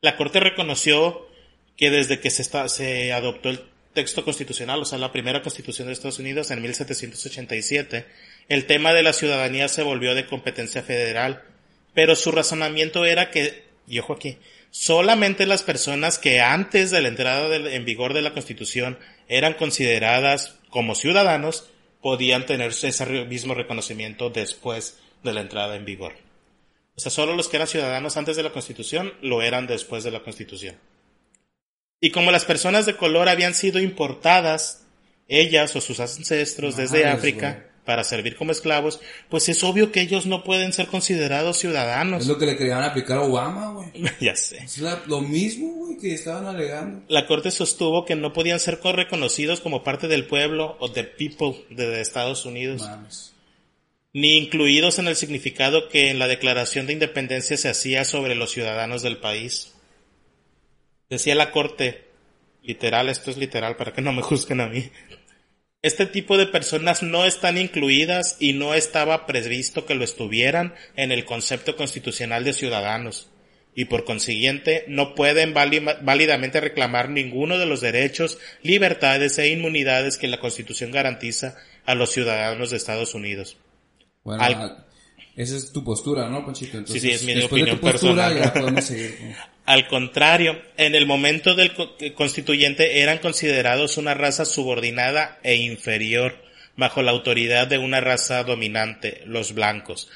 [0.00, 1.27] La Corte reconoció
[1.78, 3.62] que desde que se, está, se adoptó el
[3.94, 8.04] texto constitucional, o sea, la primera constitución de Estados Unidos en 1787,
[8.48, 11.42] el tema de la ciudadanía se volvió de competencia federal,
[11.94, 14.38] pero su razonamiento era que, y ojo aquí,
[14.70, 20.56] solamente las personas que antes de la entrada en vigor de la constitución eran consideradas
[20.70, 21.70] como ciudadanos
[22.02, 26.14] podían tener ese mismo reconocimiento después de la entrada en vigor.
[26.96, 30.10] O sea, solo los que eran ciudadanos antes de la constitución lo eran después de
[30.10, 30.76] la constitución.
[32.00, 34.84] Y como las personas de color habían sido importadas,
[35.26, 40.26] ellas o sus ancestros desde África, para servir como esclavos, pues es obvio que ellos
[40.26, 42.20] no pueden ser considerados ciudadanos.
[42.20, 43.88] Es lo que le querían aplicar a Obama, güey.
[44.20, 44.58] ya sé.
[44.58, 47.02] Es lo mismo, güey, que estaban alegando.
[47.08, 51.64] La corte sostuvo que no podían ser reconocidos como parte del pueblo o del people
[51.70, 52.86] de Estados Unidos.
[54.12, 58.50] Ni incluidos en el significado que en la Declaración de Independencia se hacía sobre los
[58.50, 59.72] ciudadanos del país.
[61.08, 62.06] Decía la corte,
[62.62, 64.90] literal, esto es literal para que no me juzguen a mí.
[65.80, 71.12] Este tipo de personas no están incluidas y no estaba previsto que lo estuvieran en
[71.12, 73.30] el concepto constitucional de ciudadanos
[73.78, 80.26] y por consiguiente no pueden válidamente reclamar ninguno de los derechos, libertades e inmunidades que
[80.26, 81.54] la Constitución garantiza
[81.86, 83.56] a los ciudadanos de Estados Unidos.
[84.24, 84.84] Bueno,
[85.38, 86.84] esa es tu postura, ¿no, Panchito?
[86.84, 88.52] sí, sí, es mi opinión personal.
[89.66, 91.72] Al contrario, en el momento del
[92.14, 96.42] constituyente eran considerados una raza subordinada e inferior
[96.76, 100.10] bajo la autoridad de una raza dominante, los blancos.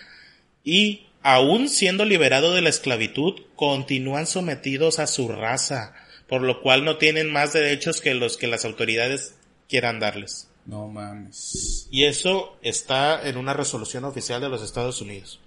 [0.64, 5.94] Y, aun siendo liberados de la esclavitud, continúan sometidos a su raza,
[6.26, 9.37] por lo cual no tienen más derechos que los que las autoridades
[9.68, 10.48] quieran darles.
[10.64, 11.88] No mames.
[11.90, 15.40] Y eso está en una resolución oficial de los Estados Unidos.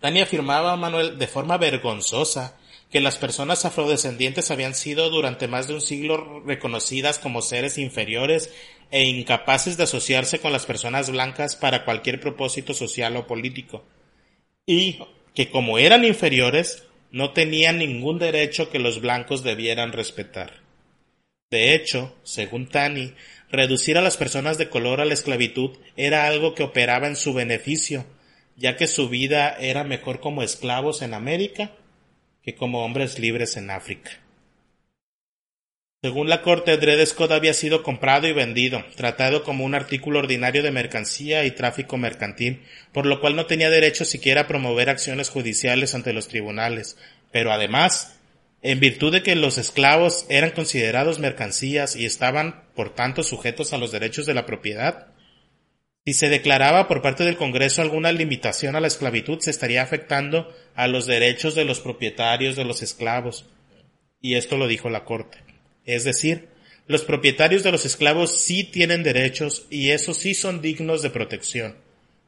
[0.00, 2.56] Tania afirmaba, Manuel, de forma vergonzosa,
[2.90, 8.52] que las personas afrodescendientes habían sido durante más de un siglo reconocidas como seres inferiores
[8.90, 13.82] e incapaces de asociarse con las personas blancas para cualquier propósito social o político,
[14.66, 14.98] y
[15.34, 20.60] que como eran inferiores, no tenían ningún derecho que los blancos debieran respetar.
[21.50, 23.14] De hecho, según Tani,
[23.52, 27.34] reducir a las personas de color a la esclavitud era algo que operaba en su
[27.34, 28.04] beneficio,
[28.56, 31.72] ya que su vida era mejor como esclavos en América
[32.42, 34.10] que como hombres libres en África.
[36.02, 40.64] Según la corte, Dred Scott había sido comprado y vendido, tratado como un artículo ordinario
[40.64, 42.62] de mercancía y tráfico mercantil,
[42.92, 46.96] por lo cual no tenía derecho siquiera a promover acciones judiciales ante los tribunales.
[47.30, 48.18] Pero además,
[48.62, 53.78] en virtud de que los esclavos eran considerados mercancías y estaban, por tanto, sujetos a
[53.78, 55.08] los derechos de la propiedad,
[56.04, 60.52] si se declaraba por parte del Congreso alguna limitación a la esclavitud, se estaría afectando
[60.74, 63.46] a los derechos de los propietarios de los esclavos.
[64.20, 65.38] Y esto lo dijo la Corte.
[65.84, 66.48] Es decir,
[66.88, 71.76] los propietarios de los esclavos sí tienen derechos y esos sí son dignos de protección.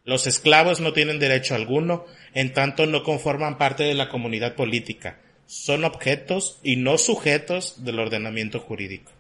[0.04, 5.20] Los esclavos no tienen derecho alguno, en tanto no conforman parte de la comunidad política.
[5.46, 9.12] Son objetos y no sujetos del ordenamiento jurídico.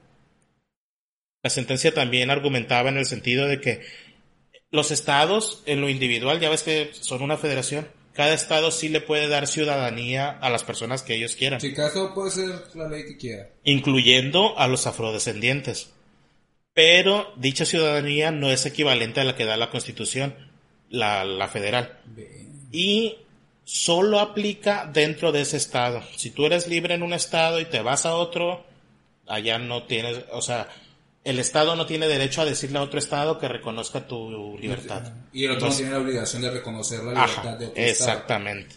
[1.42, 3.82] La sentencia también argumentaba en el sentido de que
[4.70, 9.00] los estados, en lo individual, ya ves que son una federación, cada estado sí le
[9.00, 11.60] puede dar ciudadanía a las personas que ellos quieran.
[11.60, 13.50] Si caso puede ser la ley que quiera.
[13.64, 15.92] Incluyendo a los afrodescendientes.
[16.72, 20.34] Pero dicha ciudadanía no es equivalente a la que da la constitución,
[20.88, 22.00] la, la federal.
[22.72, 23.16] Y
[23.64, 26.02] solo aplica dentro de ese estado.
[26.16, 28.64] Si tú eres libre en un estado y te vas a otro,
[29.26, 30.68] allá no tienes, o sea,
[31.24, 35.12] el Estado no tiene derecho a decirle a otro Estado que reconozca tu libertad.
[35.32, 38.76] Y el otro tiene la obligación de reconocer la libertad de otro Exactamente.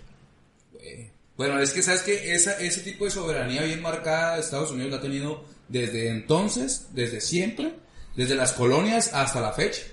[1.36, 4.98] Bueno, es que sabes que esa, ese tipo de soberanía bien marcada Estados Unidos la
[4.98, 7.74] ha tenido desde entonces, desde siempre,
[8.16, 9.84] desde las colonias hasta la fecha.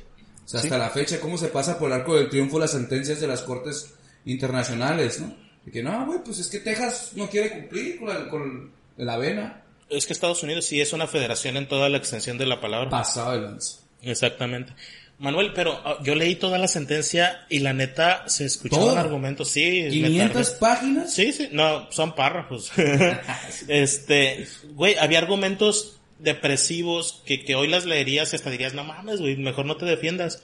[0.44, 3.20] O sea, hasta la fecha, cómo se pasa por el arco del triunfo las sentencias
[3.20, 3.92] de las cortes
[4.24, 5.34] internacionales, ¿no?
[5.64, 9.16] De que no, güey, pues es que Texas no quiere cumplir con la, con la
[9.16, 12.60] vena es que Estados Unidos sí es una federación en toda la extensión de la
[12.60, 12.90] palabra.
[12.90, 13.58] Pasado de.
[14.02, 14.72] Exactamente.
[15.18, 19.84] Manuel, pero ah, yo leí toda la sentencia y la neta se escuchaban argumentos, sí.
[19.84, 21.14] ¿500 páginas?
[21.14, 22.72] Sí, sí, no, son párrafos.
[23.68, 29.20] este, güey, había argumentos depresivos que, que hoy las leerías y hasta dirías, no mames,
[29.20, 30.42] güey, mejor no te defiendas.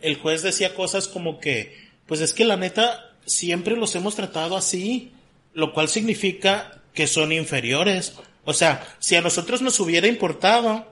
[0.00, 4.56] El juez decía cosas como que, pues es que la neta siempre los hemos tratado
[4.56, 5.12] así,
[5.54, 8.14] lo cual significa que son inferiores.
[8.44, 10.88] O sea, si a nosotros nos hubiera importado,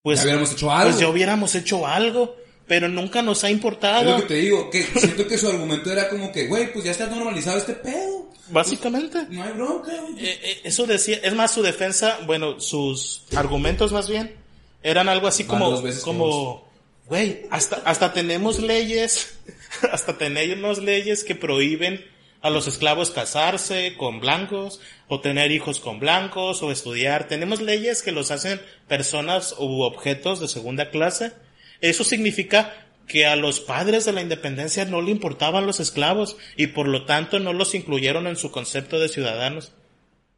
[0.00, 0.90] pues ya hubiéramos hecho algo.
[0.90, 2.34] Pues ya hubiéramos hecho algo,
[2.66, 4.08] pero nunca nos ha importado.
[4.08, 6.86] Es lo que te digo, que siento que su argumento era como que, güey, pues
[6.86, 8.32] ya está normalizado este pedo.
[8.48, 9.18] Básicamente.
[9.18, 9.92] Pues, no hay bronca.
[10.16, 14.34] Eh, eh, eso decía, es más su defensa, bueno, sus argumentos más bien,
[14.82, 16.66] eran algo así como, como,
[17.06, 19.34] güey, hasta, hasta tenemos leyes,
[19.92, 22.04] hasta tenemos leyes que prohíben
[22.42, 27.28] a los esclavos casarse con blancos o tener hijos con blancos o estudiar.
[27.28, 31.32] Tenemos leyes que los hacen personas u objetos de segunda clase.
[31.80, 36.68] Eso significa que a los padres de la independencia no le importaban los esclavos y
[36.68, 39.72] por lo tanto no los incluyeron en su concepto de ciudadanos.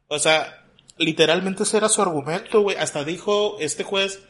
[0.07, 0.65] O sea,
[0.97, 2.77] literalmente ese era su argumento, güey.
[2.77, 4.21] Hasta dijo este juez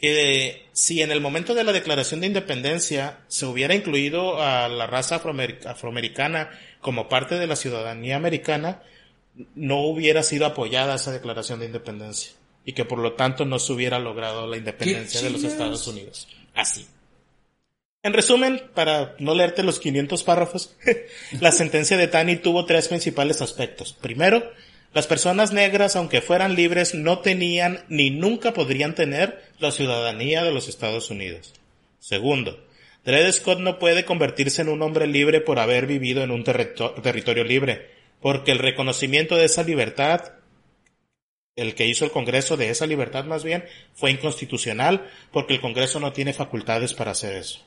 [0.00, 4.86] que si en el momento de la declaración de independencia se hubiera incluido a la
[4.86, 8.82] raza afroamericana como parte de la ciudadanía americana,
[9.54, 12.32] no hubiera sido apoyada esa declaración de independencia
[12.64, 16.28] y que por lo tanto no se hubiera logrado la independencia de los Estados Unidos.
[16.54, 16.86] Así.
[18.02, 20.74] En resumen, para no leerte los 500 párrafos,
[21.40, 23.92] la sentencia de Tani tuvo tres principales aspectos.
[23.92, 24.50] Primero,
[24.92, 30.52] las personas negras, aunque fueran libres, no tenían ni nunca podrían tener la ciudadanía de
[30.52, 31.54] los Estados Unidos.
[32.00, 32.66] Segundo,
[33.04, 37.44] Dred Scott no puede convertirse en un hombre libre por haber vivido en un territorio
[37.44, 37.88] libre,
[38.20, 40.32] porque el reconocimiento de esa libertad,
[41.54, 46.00] el que hizo el Congreso de esa libertad más bien, fue inconstitucional, porque el Congreso
[46.00, 47.60] no tiene facultades para hacer eso.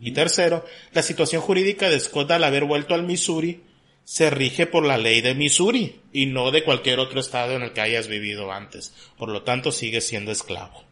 [0.00, 3.62] Y tercero, la situación jurídica de Scott al haber vuelto al Missouri
[4.08, 7.74] se rige por la ley de Missouri y no de cualquier otro estado en el
[7.74, 8.94] que hayas vivido antes.
[9.18, 10.82] Por lo tanto, sigue siendo esclavo.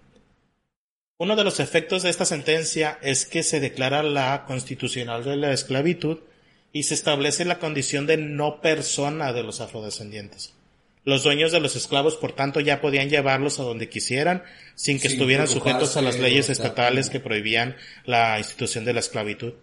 [1.16, 5.54] Uno de los efectos de esta sentencia es que se declara la constitucional de la
[5.54, 6.18] esclavitud
[6.74, 10.52] y se establece la condición de no persona de los afrodescendientes.
[11.04, 14.42] Los dueños de los esclavos, por tanto, ya podían llevarlos a donde quisieran
[14.74, 19.54] sin que estuvieran sujetos a las leyes estatales que prohibían la institución de la esclavitud.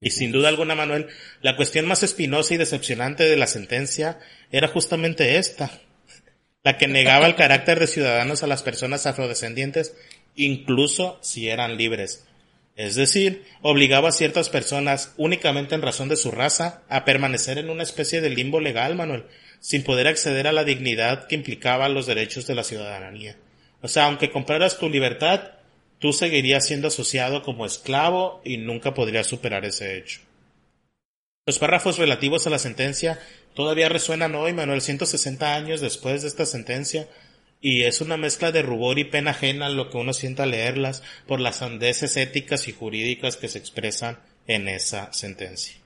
[0.00, 1.06] Y sin duda alguna, Manuel,
[1.40, 4.18] la cuestión más espinosa y decepcionante de la sentencia
[4.52, 5.70] era justamente esta,
[6.62, 9.96] la que negaba el carácter de ciudadanos a las personas afrodescendientes,
[10.34, 12.26] incluso si eran libres.
[12.76, 17.70] Es decir, obligaba a ciertas personas, únicamente en razón de su raza, a permanecer en
[17.70, 19.24] una especie de limbo legal, Manuel,
[19.60, 23.36] sin poder acceder a la dignidad que implicaba los derechos de la ciudadanía.
[23.80, 25.52] O sea, aunque compraras tu libertad,
[25.98, 30.20] tú seguirías siendo asociado como esclavo y nunca podrías superar ese hecho.
[31.46, 33.20] Los párrafos relativos a la sentencia
[33.54, 37.08] todavía resuenan hoy, Manuel, 160 años después de esta sentencia,
[37.60, 41.02] y es una mezcla de rubor y pena ajena lo que uno sienta al leerlas
[41.26, 45.76] por las sandeces éticas y jurídicas que se expresan en esa sentencia.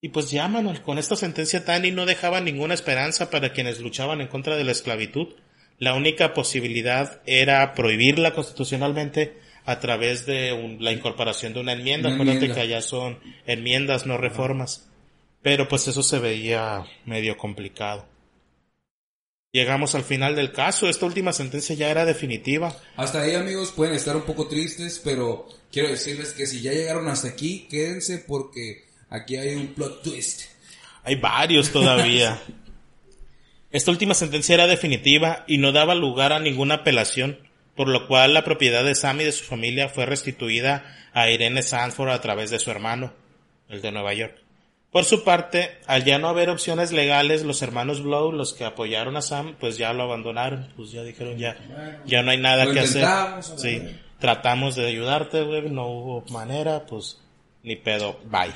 [0.00, 4.20] Y pues ya, Manuel, con esta sentencia Tani no dejaba ninguna esperanza para quienes luchaban
[4.20, 5.34] en contra de la esclavitud.
[5.78, 12.12] La única posibilidad era prohibirla constitucionalmente a través de la incorporación de una enmienda.
[12.12, 14.88] Acuérdate que allá son enmiendas, no reformas.
[15.42, 18.06] Pero pues eso se veía medio complicado.
[19.52, 20.88] Llegamos al final del caso.
[20.88, 22.76] Esta última sentencia ya era definitiva.
[22.96, 27.08] Hasta ahí, amigos, pueden estar un poco tristes, pero quiero decirles que si ya llegaron
[27.08, 30.42] hasta aquí, quédense porque aquí hay un plot twist.
[31.02, 32.40] Hay varios todavía.
[33.76, 37.38] Esta última sentencia era definitiva y no daba lugar a ninguna apelación,
[37.74, 41.60] por lo cual la propiedad de Sam y de su familia fue restituida a Irene
[41.60, 43.12] Sanford a través de su hermano,
[43.68, 44.34] el de Nueva York.
[44.90, 49.14] Por su parte, al ya no haber opciones legales, los hermanos Blow, los que apoyaron
[49.18, 51.58] a Sam, pues ya lo abandonaron, pues ya dijeron ya,
[52.06, 53.06] ya no hay nada que hacer.
[53.42, 53.82] Sí,
[54.18, 57.20] tratamos de ayudarte, güey, no hubo manera, pues
[57.62, 58.54] ni pedo, bye.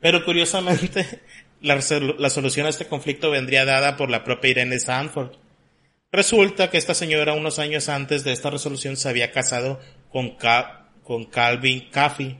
[0.00, 1.22] Pero curiosamente,
[1.66, 5.32] la, solución a este conflicto vendría dada por la propia Irene Sanford.
[6.12, 10.36] Resulta que esta señora unos años antes de esta resolución se había casado con,
[11.02, 12.38] con Calvin Caffey,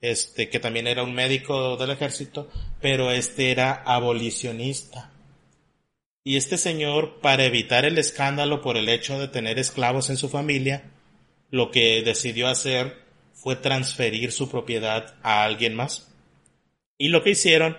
[0.00, 5.12] este, que también era un médico del ejército, pero este era abolicionista.
[6.24, 10.28] Y este señor, para evitar el escándalo por el hecho de tener esclavos en su
[10.28, 10.90] familia,
[11.50, 12.96] lo que decidió hacer
[13.32, 16.12] fue transferir su propiedad a alguien más.
[16.98, 17.76] Y lo que hicieron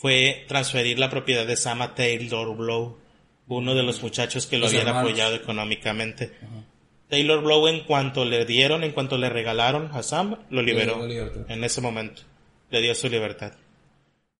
[0.00, 2.96] fue transferir la propiedad de Sama Taylor Blow,
[3.48, 6.32] uno de los muchachos que lo habían apoyado económicamente.
[7.10, 11.64] Taylor Blow en cuanto le dieron, en cuanto le regalaron a Sam, lo liberó en
[11.64, 12.22] ese momento.
[12.70, 13.52] Le dio su libertad.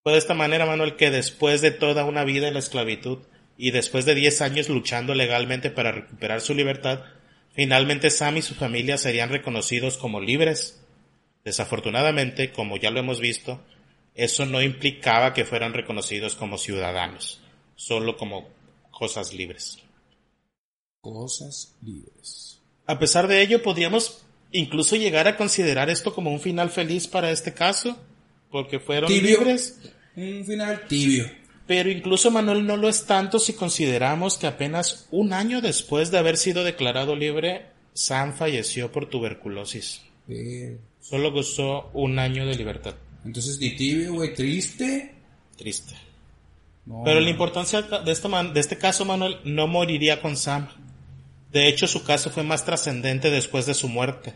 [0.02, 3.18] Fue de esta manera, Manuel, que después de toda una vida en la esclavitud
[3.58, 7.00] y después de 10 años luchando legalmente para recuperar su libertad,
[7.52, 10.82] finalmente Sam y su familia serían reconocidos como libres.
[11.44, 13.62] Desafortunadamente, como ya lo hemos visto,
[14.20, 17.40] eso no implicaba que fueran reconocidos como ciudadanos,
[17.74, 18.48] solo como
[18.90, 19.78] cosas libres.
[21.00, 22.60] Cosas libres.
[22.84, 27.30] A pesar de ello, podríamos incluso llegar a considerar esto como un final feliz para
[27.30, 27.96] este caso,
[28.50, 29.80] porque fueron libres.
[30.14, 31.24] Un final tibio.
[31.66, 36.18] Pero incluso Manuel no lo es tanto si consideramos que apenas un año después de
[36.18, 40.02] haber sido declarado libre, Sam falleció por tuberculosis.
[41.00, 42.96] Solo gozó un año de libertad.
[43.24, 45.14] Entonces, ni tibio, güey, triste.
[45.56, 45.94] Triste.
[47.04, 50.68] Pero la importancia de, este de este caso, Manuel, no moriría con Sam.
[51.52, 54.34] De hecho, su caso fue más trascendente después de su muerte,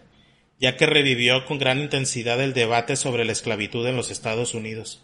[0.61, 5.03] ya que revivió con gran intensidad el debate sobre la esclavitud en los Estados Unidos.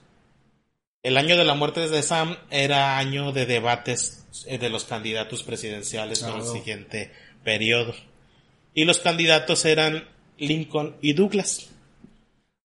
[1.03, 5.43] El año de la muerte de Sam era año de debates eh, de los candidatos
[5.43, 7.11] presidenciales para el siguiente
[7.43, 7.95] periodo.
[8.75, 11.70] Y los candidatos eran Lincoln y Douglas.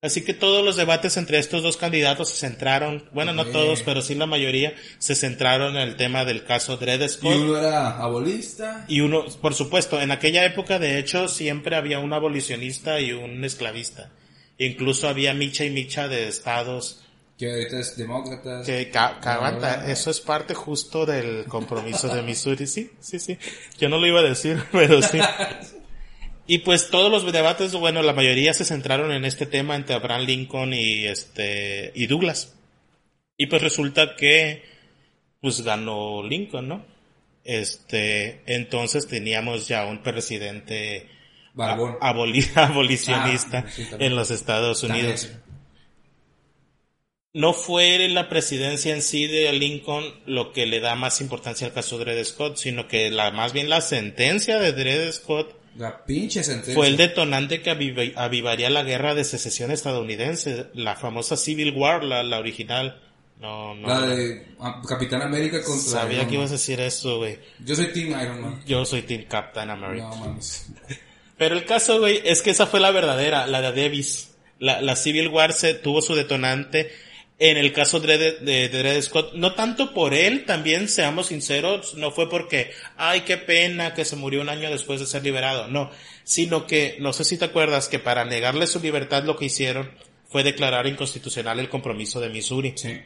[0.05, 4.01] Así que todos los debates entre estos dos candidatos se centraron, bueno, no todos, pero
[4.01, 7.33] sí la mayoría, se centraron en el tema del caso Dred Scott.
[7.33, 8.85] Y uno era abolista.
[8.87, 13.43] Y uno, por supuesto, en aquella época, de hecho, siempre había un abolicionista y un
[13.43, 14.11] esclavista.
[14.59, 17.01] Incluso había micha y micha de estados.
[17.37, 18.65] Que ahorita es demócratas.
[18.65, 23.37] Que, aguanta, eso es parte justo del compromiso de Missouri, sí, sí, sí.
[23.79, 25.19] Yo no lo iba a decir, pero sí.
[26.47, 30.25] Y pues todos los debates, bueno, la mayoría se centraron en este tema entre Abraham
[30.25, 32.55] Lincoln y este y Douglas.
[33.37, 34.63] Y pues resulta que
[35.41, 36.85] pues ganó Lincoln, ¿no?
[37.43, 41.09] Este, entonces teníamos ya un presidente
[41.55, 45.31] abolicionista ah, en los Estados Unidos.
[47.33, 51.73] No fue la presidencia en sí de Lincoln lo que le da más importancia al
[51.73, 56.05] caso de Dred Scott, sino que la, más bien la sentencia de Dred Scott la
[56.05, 56.73] pinche sentencia.
[56.73, 57.69] Fue el detonante que
[58.15, 63.01] avivaría la guerra de secesión estadounidense, la famosa Civil War, la, la original.
[63.39, 63.87] No, no.
[63.87, 66.01] La de ah, Capitán América contra.
[66.01, 67.39] Sabía que ibas a decir eso, güey.
[67.59, 68.63] Yo soy Team Iron Man.
[68.65, 70.07] Yo soy Team Captain America.
[70.07, 70.69] No mames.
[71.37, 74.31] Pero el caso, güey, es que esa fue la verdadera, la de Davis.
[74.59, 76.89] La, la Civil War se tuvo su detonante
[77.37, 82.11] en el caso de, de, Dred Scott, no tanto por él, también seamos sinceros, no
[82.11, 85.91] fue porque, ay, qué pena que se murió un año después de ser liberado, no,
[86.23, 89.91] sino que, no sé si te acuerdas, que para negarle su libertad lo que hicieron
[90.29, 92.73] fue declarar inconstitucional el compromiso de Missouri.
[92.75, 93.01] Sí.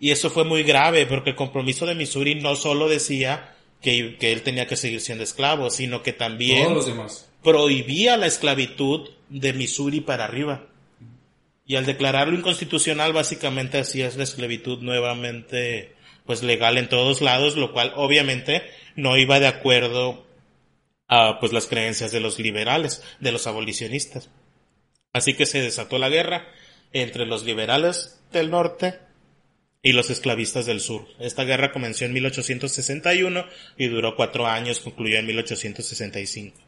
[0.00, 4.32] Y eso fue muy grave, porque el compromiso de Missouri no solo decía que, que
[4.32, 7.30] él tenía que seguir siendo esclavo, sino que también Todos los demás.
[7.42, 10.66] prohibía la esclavitud de Missouri para arriba.
[11.66, 15.94] Y al declararlo inconstitucional, básicamente así es la esclavitud nuevamente,
[16.26, 18.62] pues legal en todos lados, lo cual obviamente
[18.96, 20.26] no iba de acuerdo
[21.08, 24.30] a, pues las creencias de los liberales, de los abolicionistas.
[25.12, 26.46] Así que se desató la guerra
[26.92, 28.98] entre los liberales del norte
[29.82, 31.06] y los esclavistas del sur.
[31.18, 33.46] Esta guerra comenzó en 1861
[33.76, 36.58] y duró cuatro años, concluyó en 1865.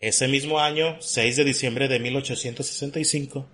[0.00, 3.48] Ese mismo año, 6 de diciembre de 1865,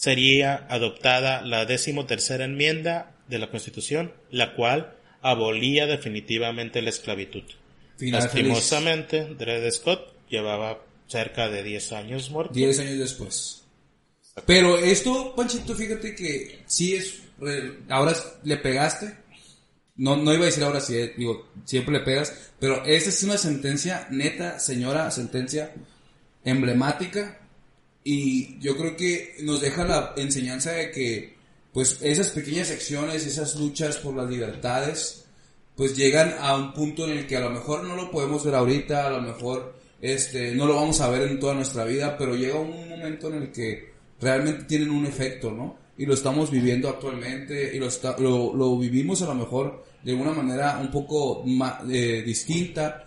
[0.00, 7.42] sería adoptada la decimotercera enmienda de la Constitución, la cual abolía definitivamente la esclavitud.
[7.98, 12.54] Final Lastimosamente, Dred Scott llevaba cerca de 10 años muerto.
[12.54, 13.62] 10 años después.
[14.46, 17.20] Pero esto, Panchito, fíjate que sí es...
[17.90, 19.14] Ahora le pegaste.
[19.96, 22.52] No, no iba a decir ahora sí, eh, digo, siempre le pegas.
[22.58, 25.74] Pero esta es una sentencia neta, señora, sentencia
[26.42, 27.39] emblemática
[28.12, 31.36] y yo creo que nos deja la enseñanza de que,
[31.72, 35.26] pues, esas pequeñas acciones, esas luchas por las libertades,
[35.76, 38.56] pues llegan a un punto en el que a lo mejor no lo podemos ver
[38.56, 42.34] ahorita, a lo mejor este, no lo vamos a ver en toda nuestra vida, pero
[42.34, 45.78] llega un momento en el que realmente tienen un efecto, ¿no?
[45.96, 47.88] Y lo estamos viviendo actualmente y lo,
[48.18, 53.06] lo, lo vivimos a lo mejor de una manera un poco más, eh, distinta,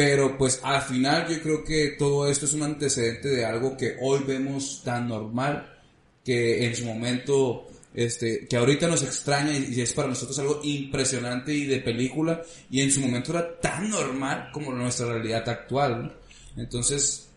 [0.00, 3.98] pero pues al final yo creo que todo esto es un antecedente de algo que
[4.00, 5.78] hoy vemos tan normal
[6.24, 11.52] que en su momento este que ahorita nos extraña y es para nosotros algo impresionante
[11.52, 12.40] y de película
[12.70, 16.16] y en su momento era tan normal como nuestra realidad actual
[16.56, 17.28] entonces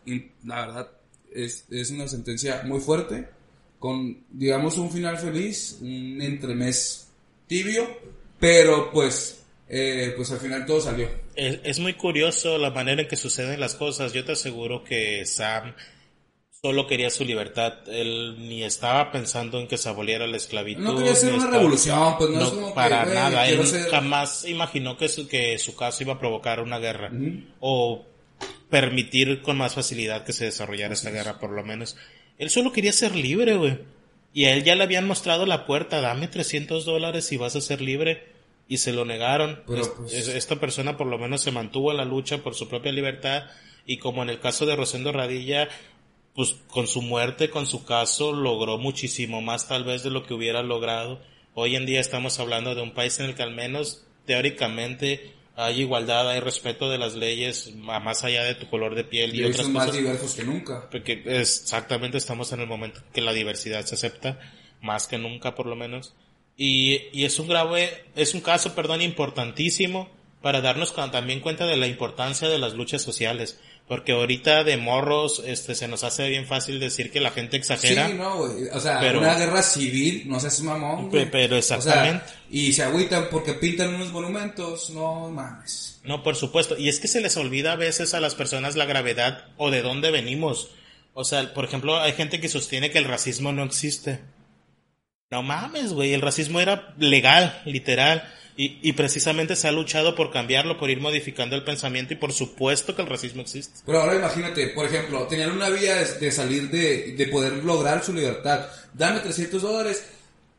[0.46, 0.88] la verdad
[1.34, 3.28] es, es una sentencia muy fuerte
[3.78, 7.10] con digamos un final feliz un entremés
[7.46, 7.86] tibio
[8.40, 9.43] pero pues
[9.76, 11.10] eh, pues al final todo salió.
[11.36, 14.14] Es, muy curioso la manera en que suceden las cosas.
[14.14, 15.74] Yo te aseguro que Sam
[16.62, 17.74] solo quería su libertad.
[17.88, 20.84] Él ni estaba pensando en que se aboliera la esclavitud.
[20.84, 23.50] No quería hacer una revolución, pues no, es como para nada.
[23.50, 27.12] Él jamás imaginó que su, que su caso iba a provocar una guerra
[27.60, 28.06] o
[28.70, 31.98] permitir con más facilidad que se desarrollara esta guerra, por lo menos.
[32.38, 33.80] Él solo quería ser libre, güey.
[34.36, 37.62] Y a él ya le habían mostrado la puerta, dame 300 dólares y vas a
[37.62, 38.33] ser libre
[38.68, 39.64] y se lo negaron.
[39.66, 43.44] Pues, esta persona por lo menos se mantuvo en la lucha por su propia libertad
[43.86, 45.68] y como en el caso de Rosendo Radilla,
[46.34, 50.34] pues con su muerte, con su caso, logró muchísimo más tal vez de lo que
[50.34, 51.22] hubiera logrado.
[51.54, 55.82] Hoy en día estamos hablando de un país en el que al menos teóricamente hay
[55.82, 59.44] igualdad, hay respeto de las leyes más allá de tu color de piel y, y
[59.44, 59.88] otras son cosas.
[59.90, 60.90] más diversos que nunca.
[60.90, 64.40] Porque exactamente estamos en el momento que la diversidad se acepta
[64.82, 66.16] más que nunca por lo menos.
[66.56, 70.10] Y, y es un grave, es un caso, perdón, importantísimo
[70.44, 73.58] para darnos también cuenta de la importancia de las luchas sociales.
[73.88, 78.08] Porque ahorita de morros, este, se nos hace bien fácil decir que la gente exagera.
[78.08, 78.68] Sí, no, güey.
[78.74, 81.32] O sea, una guerra civil, no seas mamón, güey.
[81.32, 82.26] Pero exactamente.
[82.50, 86.02] y se agüitan porque pintan unos monumentos, no mames.
[86.04, 86.78] No, por supuesto.
[86.78, 89.82] Y es que se les olvida a veces a las personas la gravedad o de
[89.82, 90.72] dónde venimos.
[91.14, 94.20] O sea, por ejemplo, hay gente que sostiene que el racismo no existe.
[95.34, 98.32] No mames, güey, el racismo era legal, literal.
[98.56, 102.34] Y, y, precisamente se ha luchado por cambiarlo, por ir modificando el pensamiento y por
[102.34, 103.80] supuesto que el racismo existe.
[103.84, 108.14] Pero ahora imagínate, por ejemplo, tenían una vía de, salir de, de poder lograr su
[108.14, 108.68] libertad.
[108.94, 110.06] Dame 300 dólares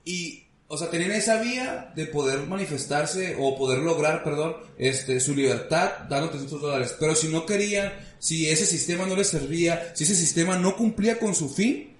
[0.05, 5.37] y, o sea, tenían esa vía de poder manifestarse o poder lograr, perdón, este, su
[5.37, 6.97] libertad dando 300 dólares.
[6.99, 11.21] Pero si no querían, si ese sistema no les servía, si ese sistema no cumplía
[11.21, 11.94] con su fin,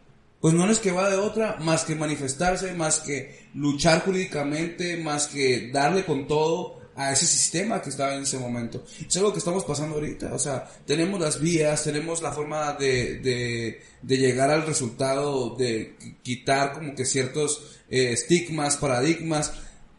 [0.45, 5.71] pues no les va de otra más que manifestarse, más que luchar jurídicamente, más que
[5.73, 8.85] darle con todo a ese sistema que estaba en ese momento.
[9.09, 13.21] Es algo que estamos pasando ahorita, o sea, tenemos las vías, tenemos la forma de,
[13.21, 19.51] de, de llegar al resultado, de quitar como que ciertos eh, estigmas, paradigmas,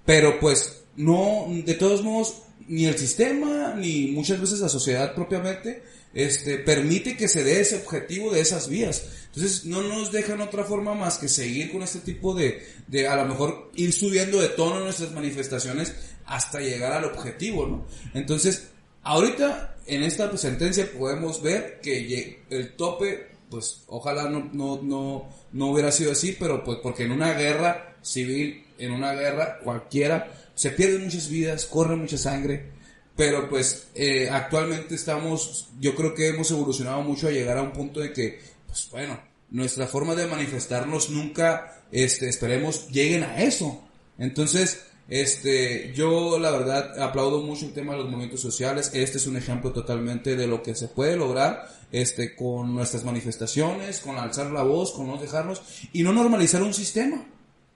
[0.05, 5.81] pero pues no, de todos modos, ni el sistema, ni muchas veces la sociedad propiamente,
[6.15, 9.24] este, permite que se dé ese objetivo de esas vías.
[9.35, 13.17] Entonces no nos dejan otra forma más que seguir con este tipo de, de a
[13.17, 15.93] lo mejor ir subiendo de tono nuestras manifestaciones
[16.25, 17.85] hasta llegar al objetivo, ¿no?
[18.13, 18.69] Entonces,
[19.03, 25.67] ahorita en esta sentencia podemos ver que el tope pues ojalá no, no, no, no
[25.67, 30.71] hubiera sido así, pero pues porque en una guerra civil, en una guerra cualquiera, se
[30.71, 32.71] pierden muchas vidas, corre mucha sangre,
[33.15, 37.71] pero pues eh, actualmente estamos, yo creo que hemos evolucionado mucho a llegar a un
[37.71, 39.19] punto de que, pues bueno,
[39.49, 43.83] nuestra forma de manifestarnos nunca, este, esperemos, lleguen a eso.
[44.17, 48.91] Entonces, este, yo la verdad aplaudo mucho el tema de los movimientos sociales.
[48.93, 53.99] Este es un ejemplo totalmente de lo que se puede lograr, este, con nuestras manifestaciones,
[53.99, 55.61] con alzar la voz, con no dejarnos
[55.93, 57.25] y no normalizar un sistema.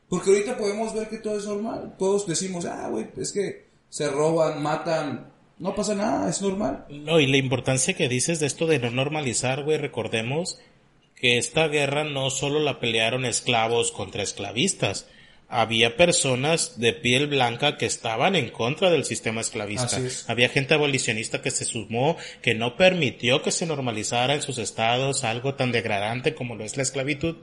[0.10, 1.96] Porque ahorita podemos ver que todo es normal.
[2.00, 6.86] Todos decimos, ah, güey, es que se roban, matan, no pasa nada, es normal.
[6.90, 10.60] No, y la importancia que dices de esto de no normalizar, güey, recordemos
[11.20, 15.08] que esta guerra no solo la pelearon esclavos contra esclavistas,
[15.50, 20.00] había personas de piel blanca que estaban en contra del sistema esclavista.
[20.28, 25.24] Había gente abolicionista que se sumó, que no permitió que se normalizara en sus estados
[25.24, 27.38] algo tan degradante como lo es la esclavitud.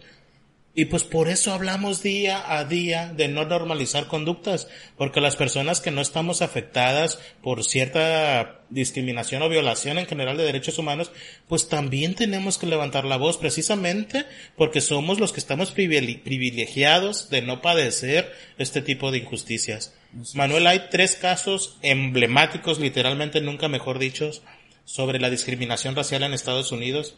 [0.79, 4.69] Y pues por eso hablamos día a día de no normalizar conductas,
[4.99, 10.45] porque las personas que no estamos afectadas por cierta discriminación o violación en general de
[10.45, 11.11] derechos humanos,
[11.49, 17.41] pues también tenemos que levantar la voz precisamente porque somos los que estamos privilegiados de
[17.41, 19.95] no padecer este tipo de injusticias.
[20.35, 24.43] Manuel, hay tres casos emblemáticos, literalmente nunca mejor dichos,
[24.85, 27.17] sobre la discriminación racial en Estados Unidos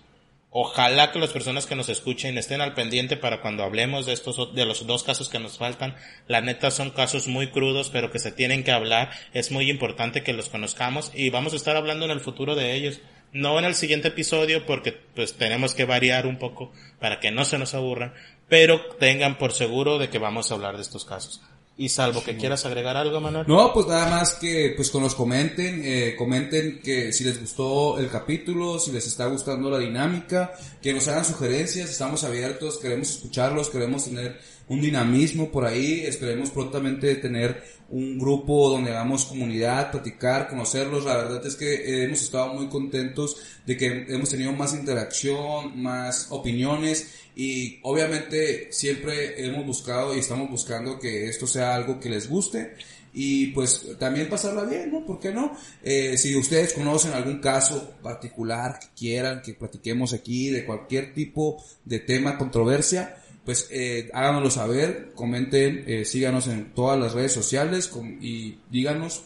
[0.60, 4.56] Ojalá que las personas que nos escuchen estén al pendiente para cuando hablemos de estos,
[4.56, 5.94] de los dos casos que nos faltan.
[6.26, 9.10] La neta son casos muy crudos, pero que se tienen que hablar.
[9.32, 12.74] Es muy importante que los conozcamos y vamos a estar hablando en el futuro de
[12.74, 13.00] ellos.
[13.32, 17.44] No en el siguiente episodio porque pues tenemos que variar un poco para que no
[17.44, 18.12] se nos aburran,
[18.48, 21.40] pero tengan por seguro de que vamos a hablar de estos casos.
[21.80, 23.46] Y salvo que quieras agregar algo, Manuel.
[23.46, 28.00] No, pues nada más que pues con nos comenten, eh, comenten que si les gustó
[28.00, 30.52] el capítulo, si les está gustando la dinámica,
[30.82, 36.50] que nos hagan sugerencias, estamos abiertos, queremos escucharlos, queremos tener un dinamismo por ahí, esperemos
[36.50, 42.20] prontamente tener un grupo donde hagamos comunidad, platicar, conocerlos, la verdad es que eh, hemos
[42.22, 49.64] estado muy contentos de que hemos tenido más interacción, más opiniones y obviamente siempre hemos
[49.64, 52.74] buscado y estamos buscando que esto sea algo que les guste
[53.14, 55.06] y pues también pasarla bien, ¿no?
[55.06, 55.56] ¿Por qué no?
[55.84, 61.62] Eh, si ustedes conocen algún caso particular que quieran que platiquemos aquí de cualquier tipo
[61.84, 67.88] de tema, controversia, pues eh, háganoslo saber, comenten, eh, síganos en todas las redes sociales
[68.20, 69.22] y díganos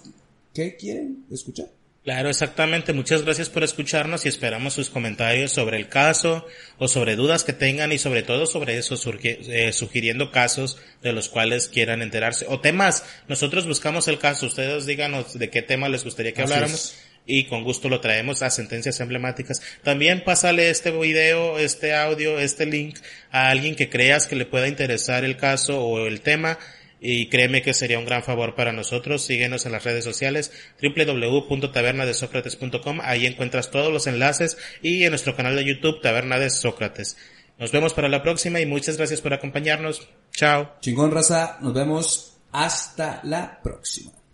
[0.53, 1.71] qué quieren escuchar.
[2.05, 2.93] Claro, exactamente.
[2.93, 6.45] Muchas gracias por escucharnos y esperamos sus comentarios sobre el caso
[6.79, 11.29] o sobre dudas que tengan y sobre todo sobre eso, eh, sugiriendo casos de los
[11.29, 13.05] cuales quieran enterarse o temas.
[13.29, 14.47] Nosotros buscamos el caso.
[14.47, 18.51] Ustedes díganos de qué tema les gustaría que habláramos y con gusto lo traemos a
[18.51, 19.63] sentencias emblemáticas.
[19.85, 22.99] También pásale este video, este audio, este link
[23.31, 26.59] a alguien que creas que le pueda interesar el caso o el tema
[27.03, 29.25] y créeme que sería un gran favor para nosotros.
[29.25, 33.01] Síguenos en las redes sociales www.tabernadesocrates.com.
[33.03, 37.17] Ahí encuentras todos los enlaces y en nuestro canal de YouTube Taberna de Sócrates.
[37.59, 40.09] Nos vemos para la próxima y muchas gracias por acompañarnos.
[40.31, 40.77] Chao.
[40.81, 44.22] Chingón raza, nos vemos hasta la próxima.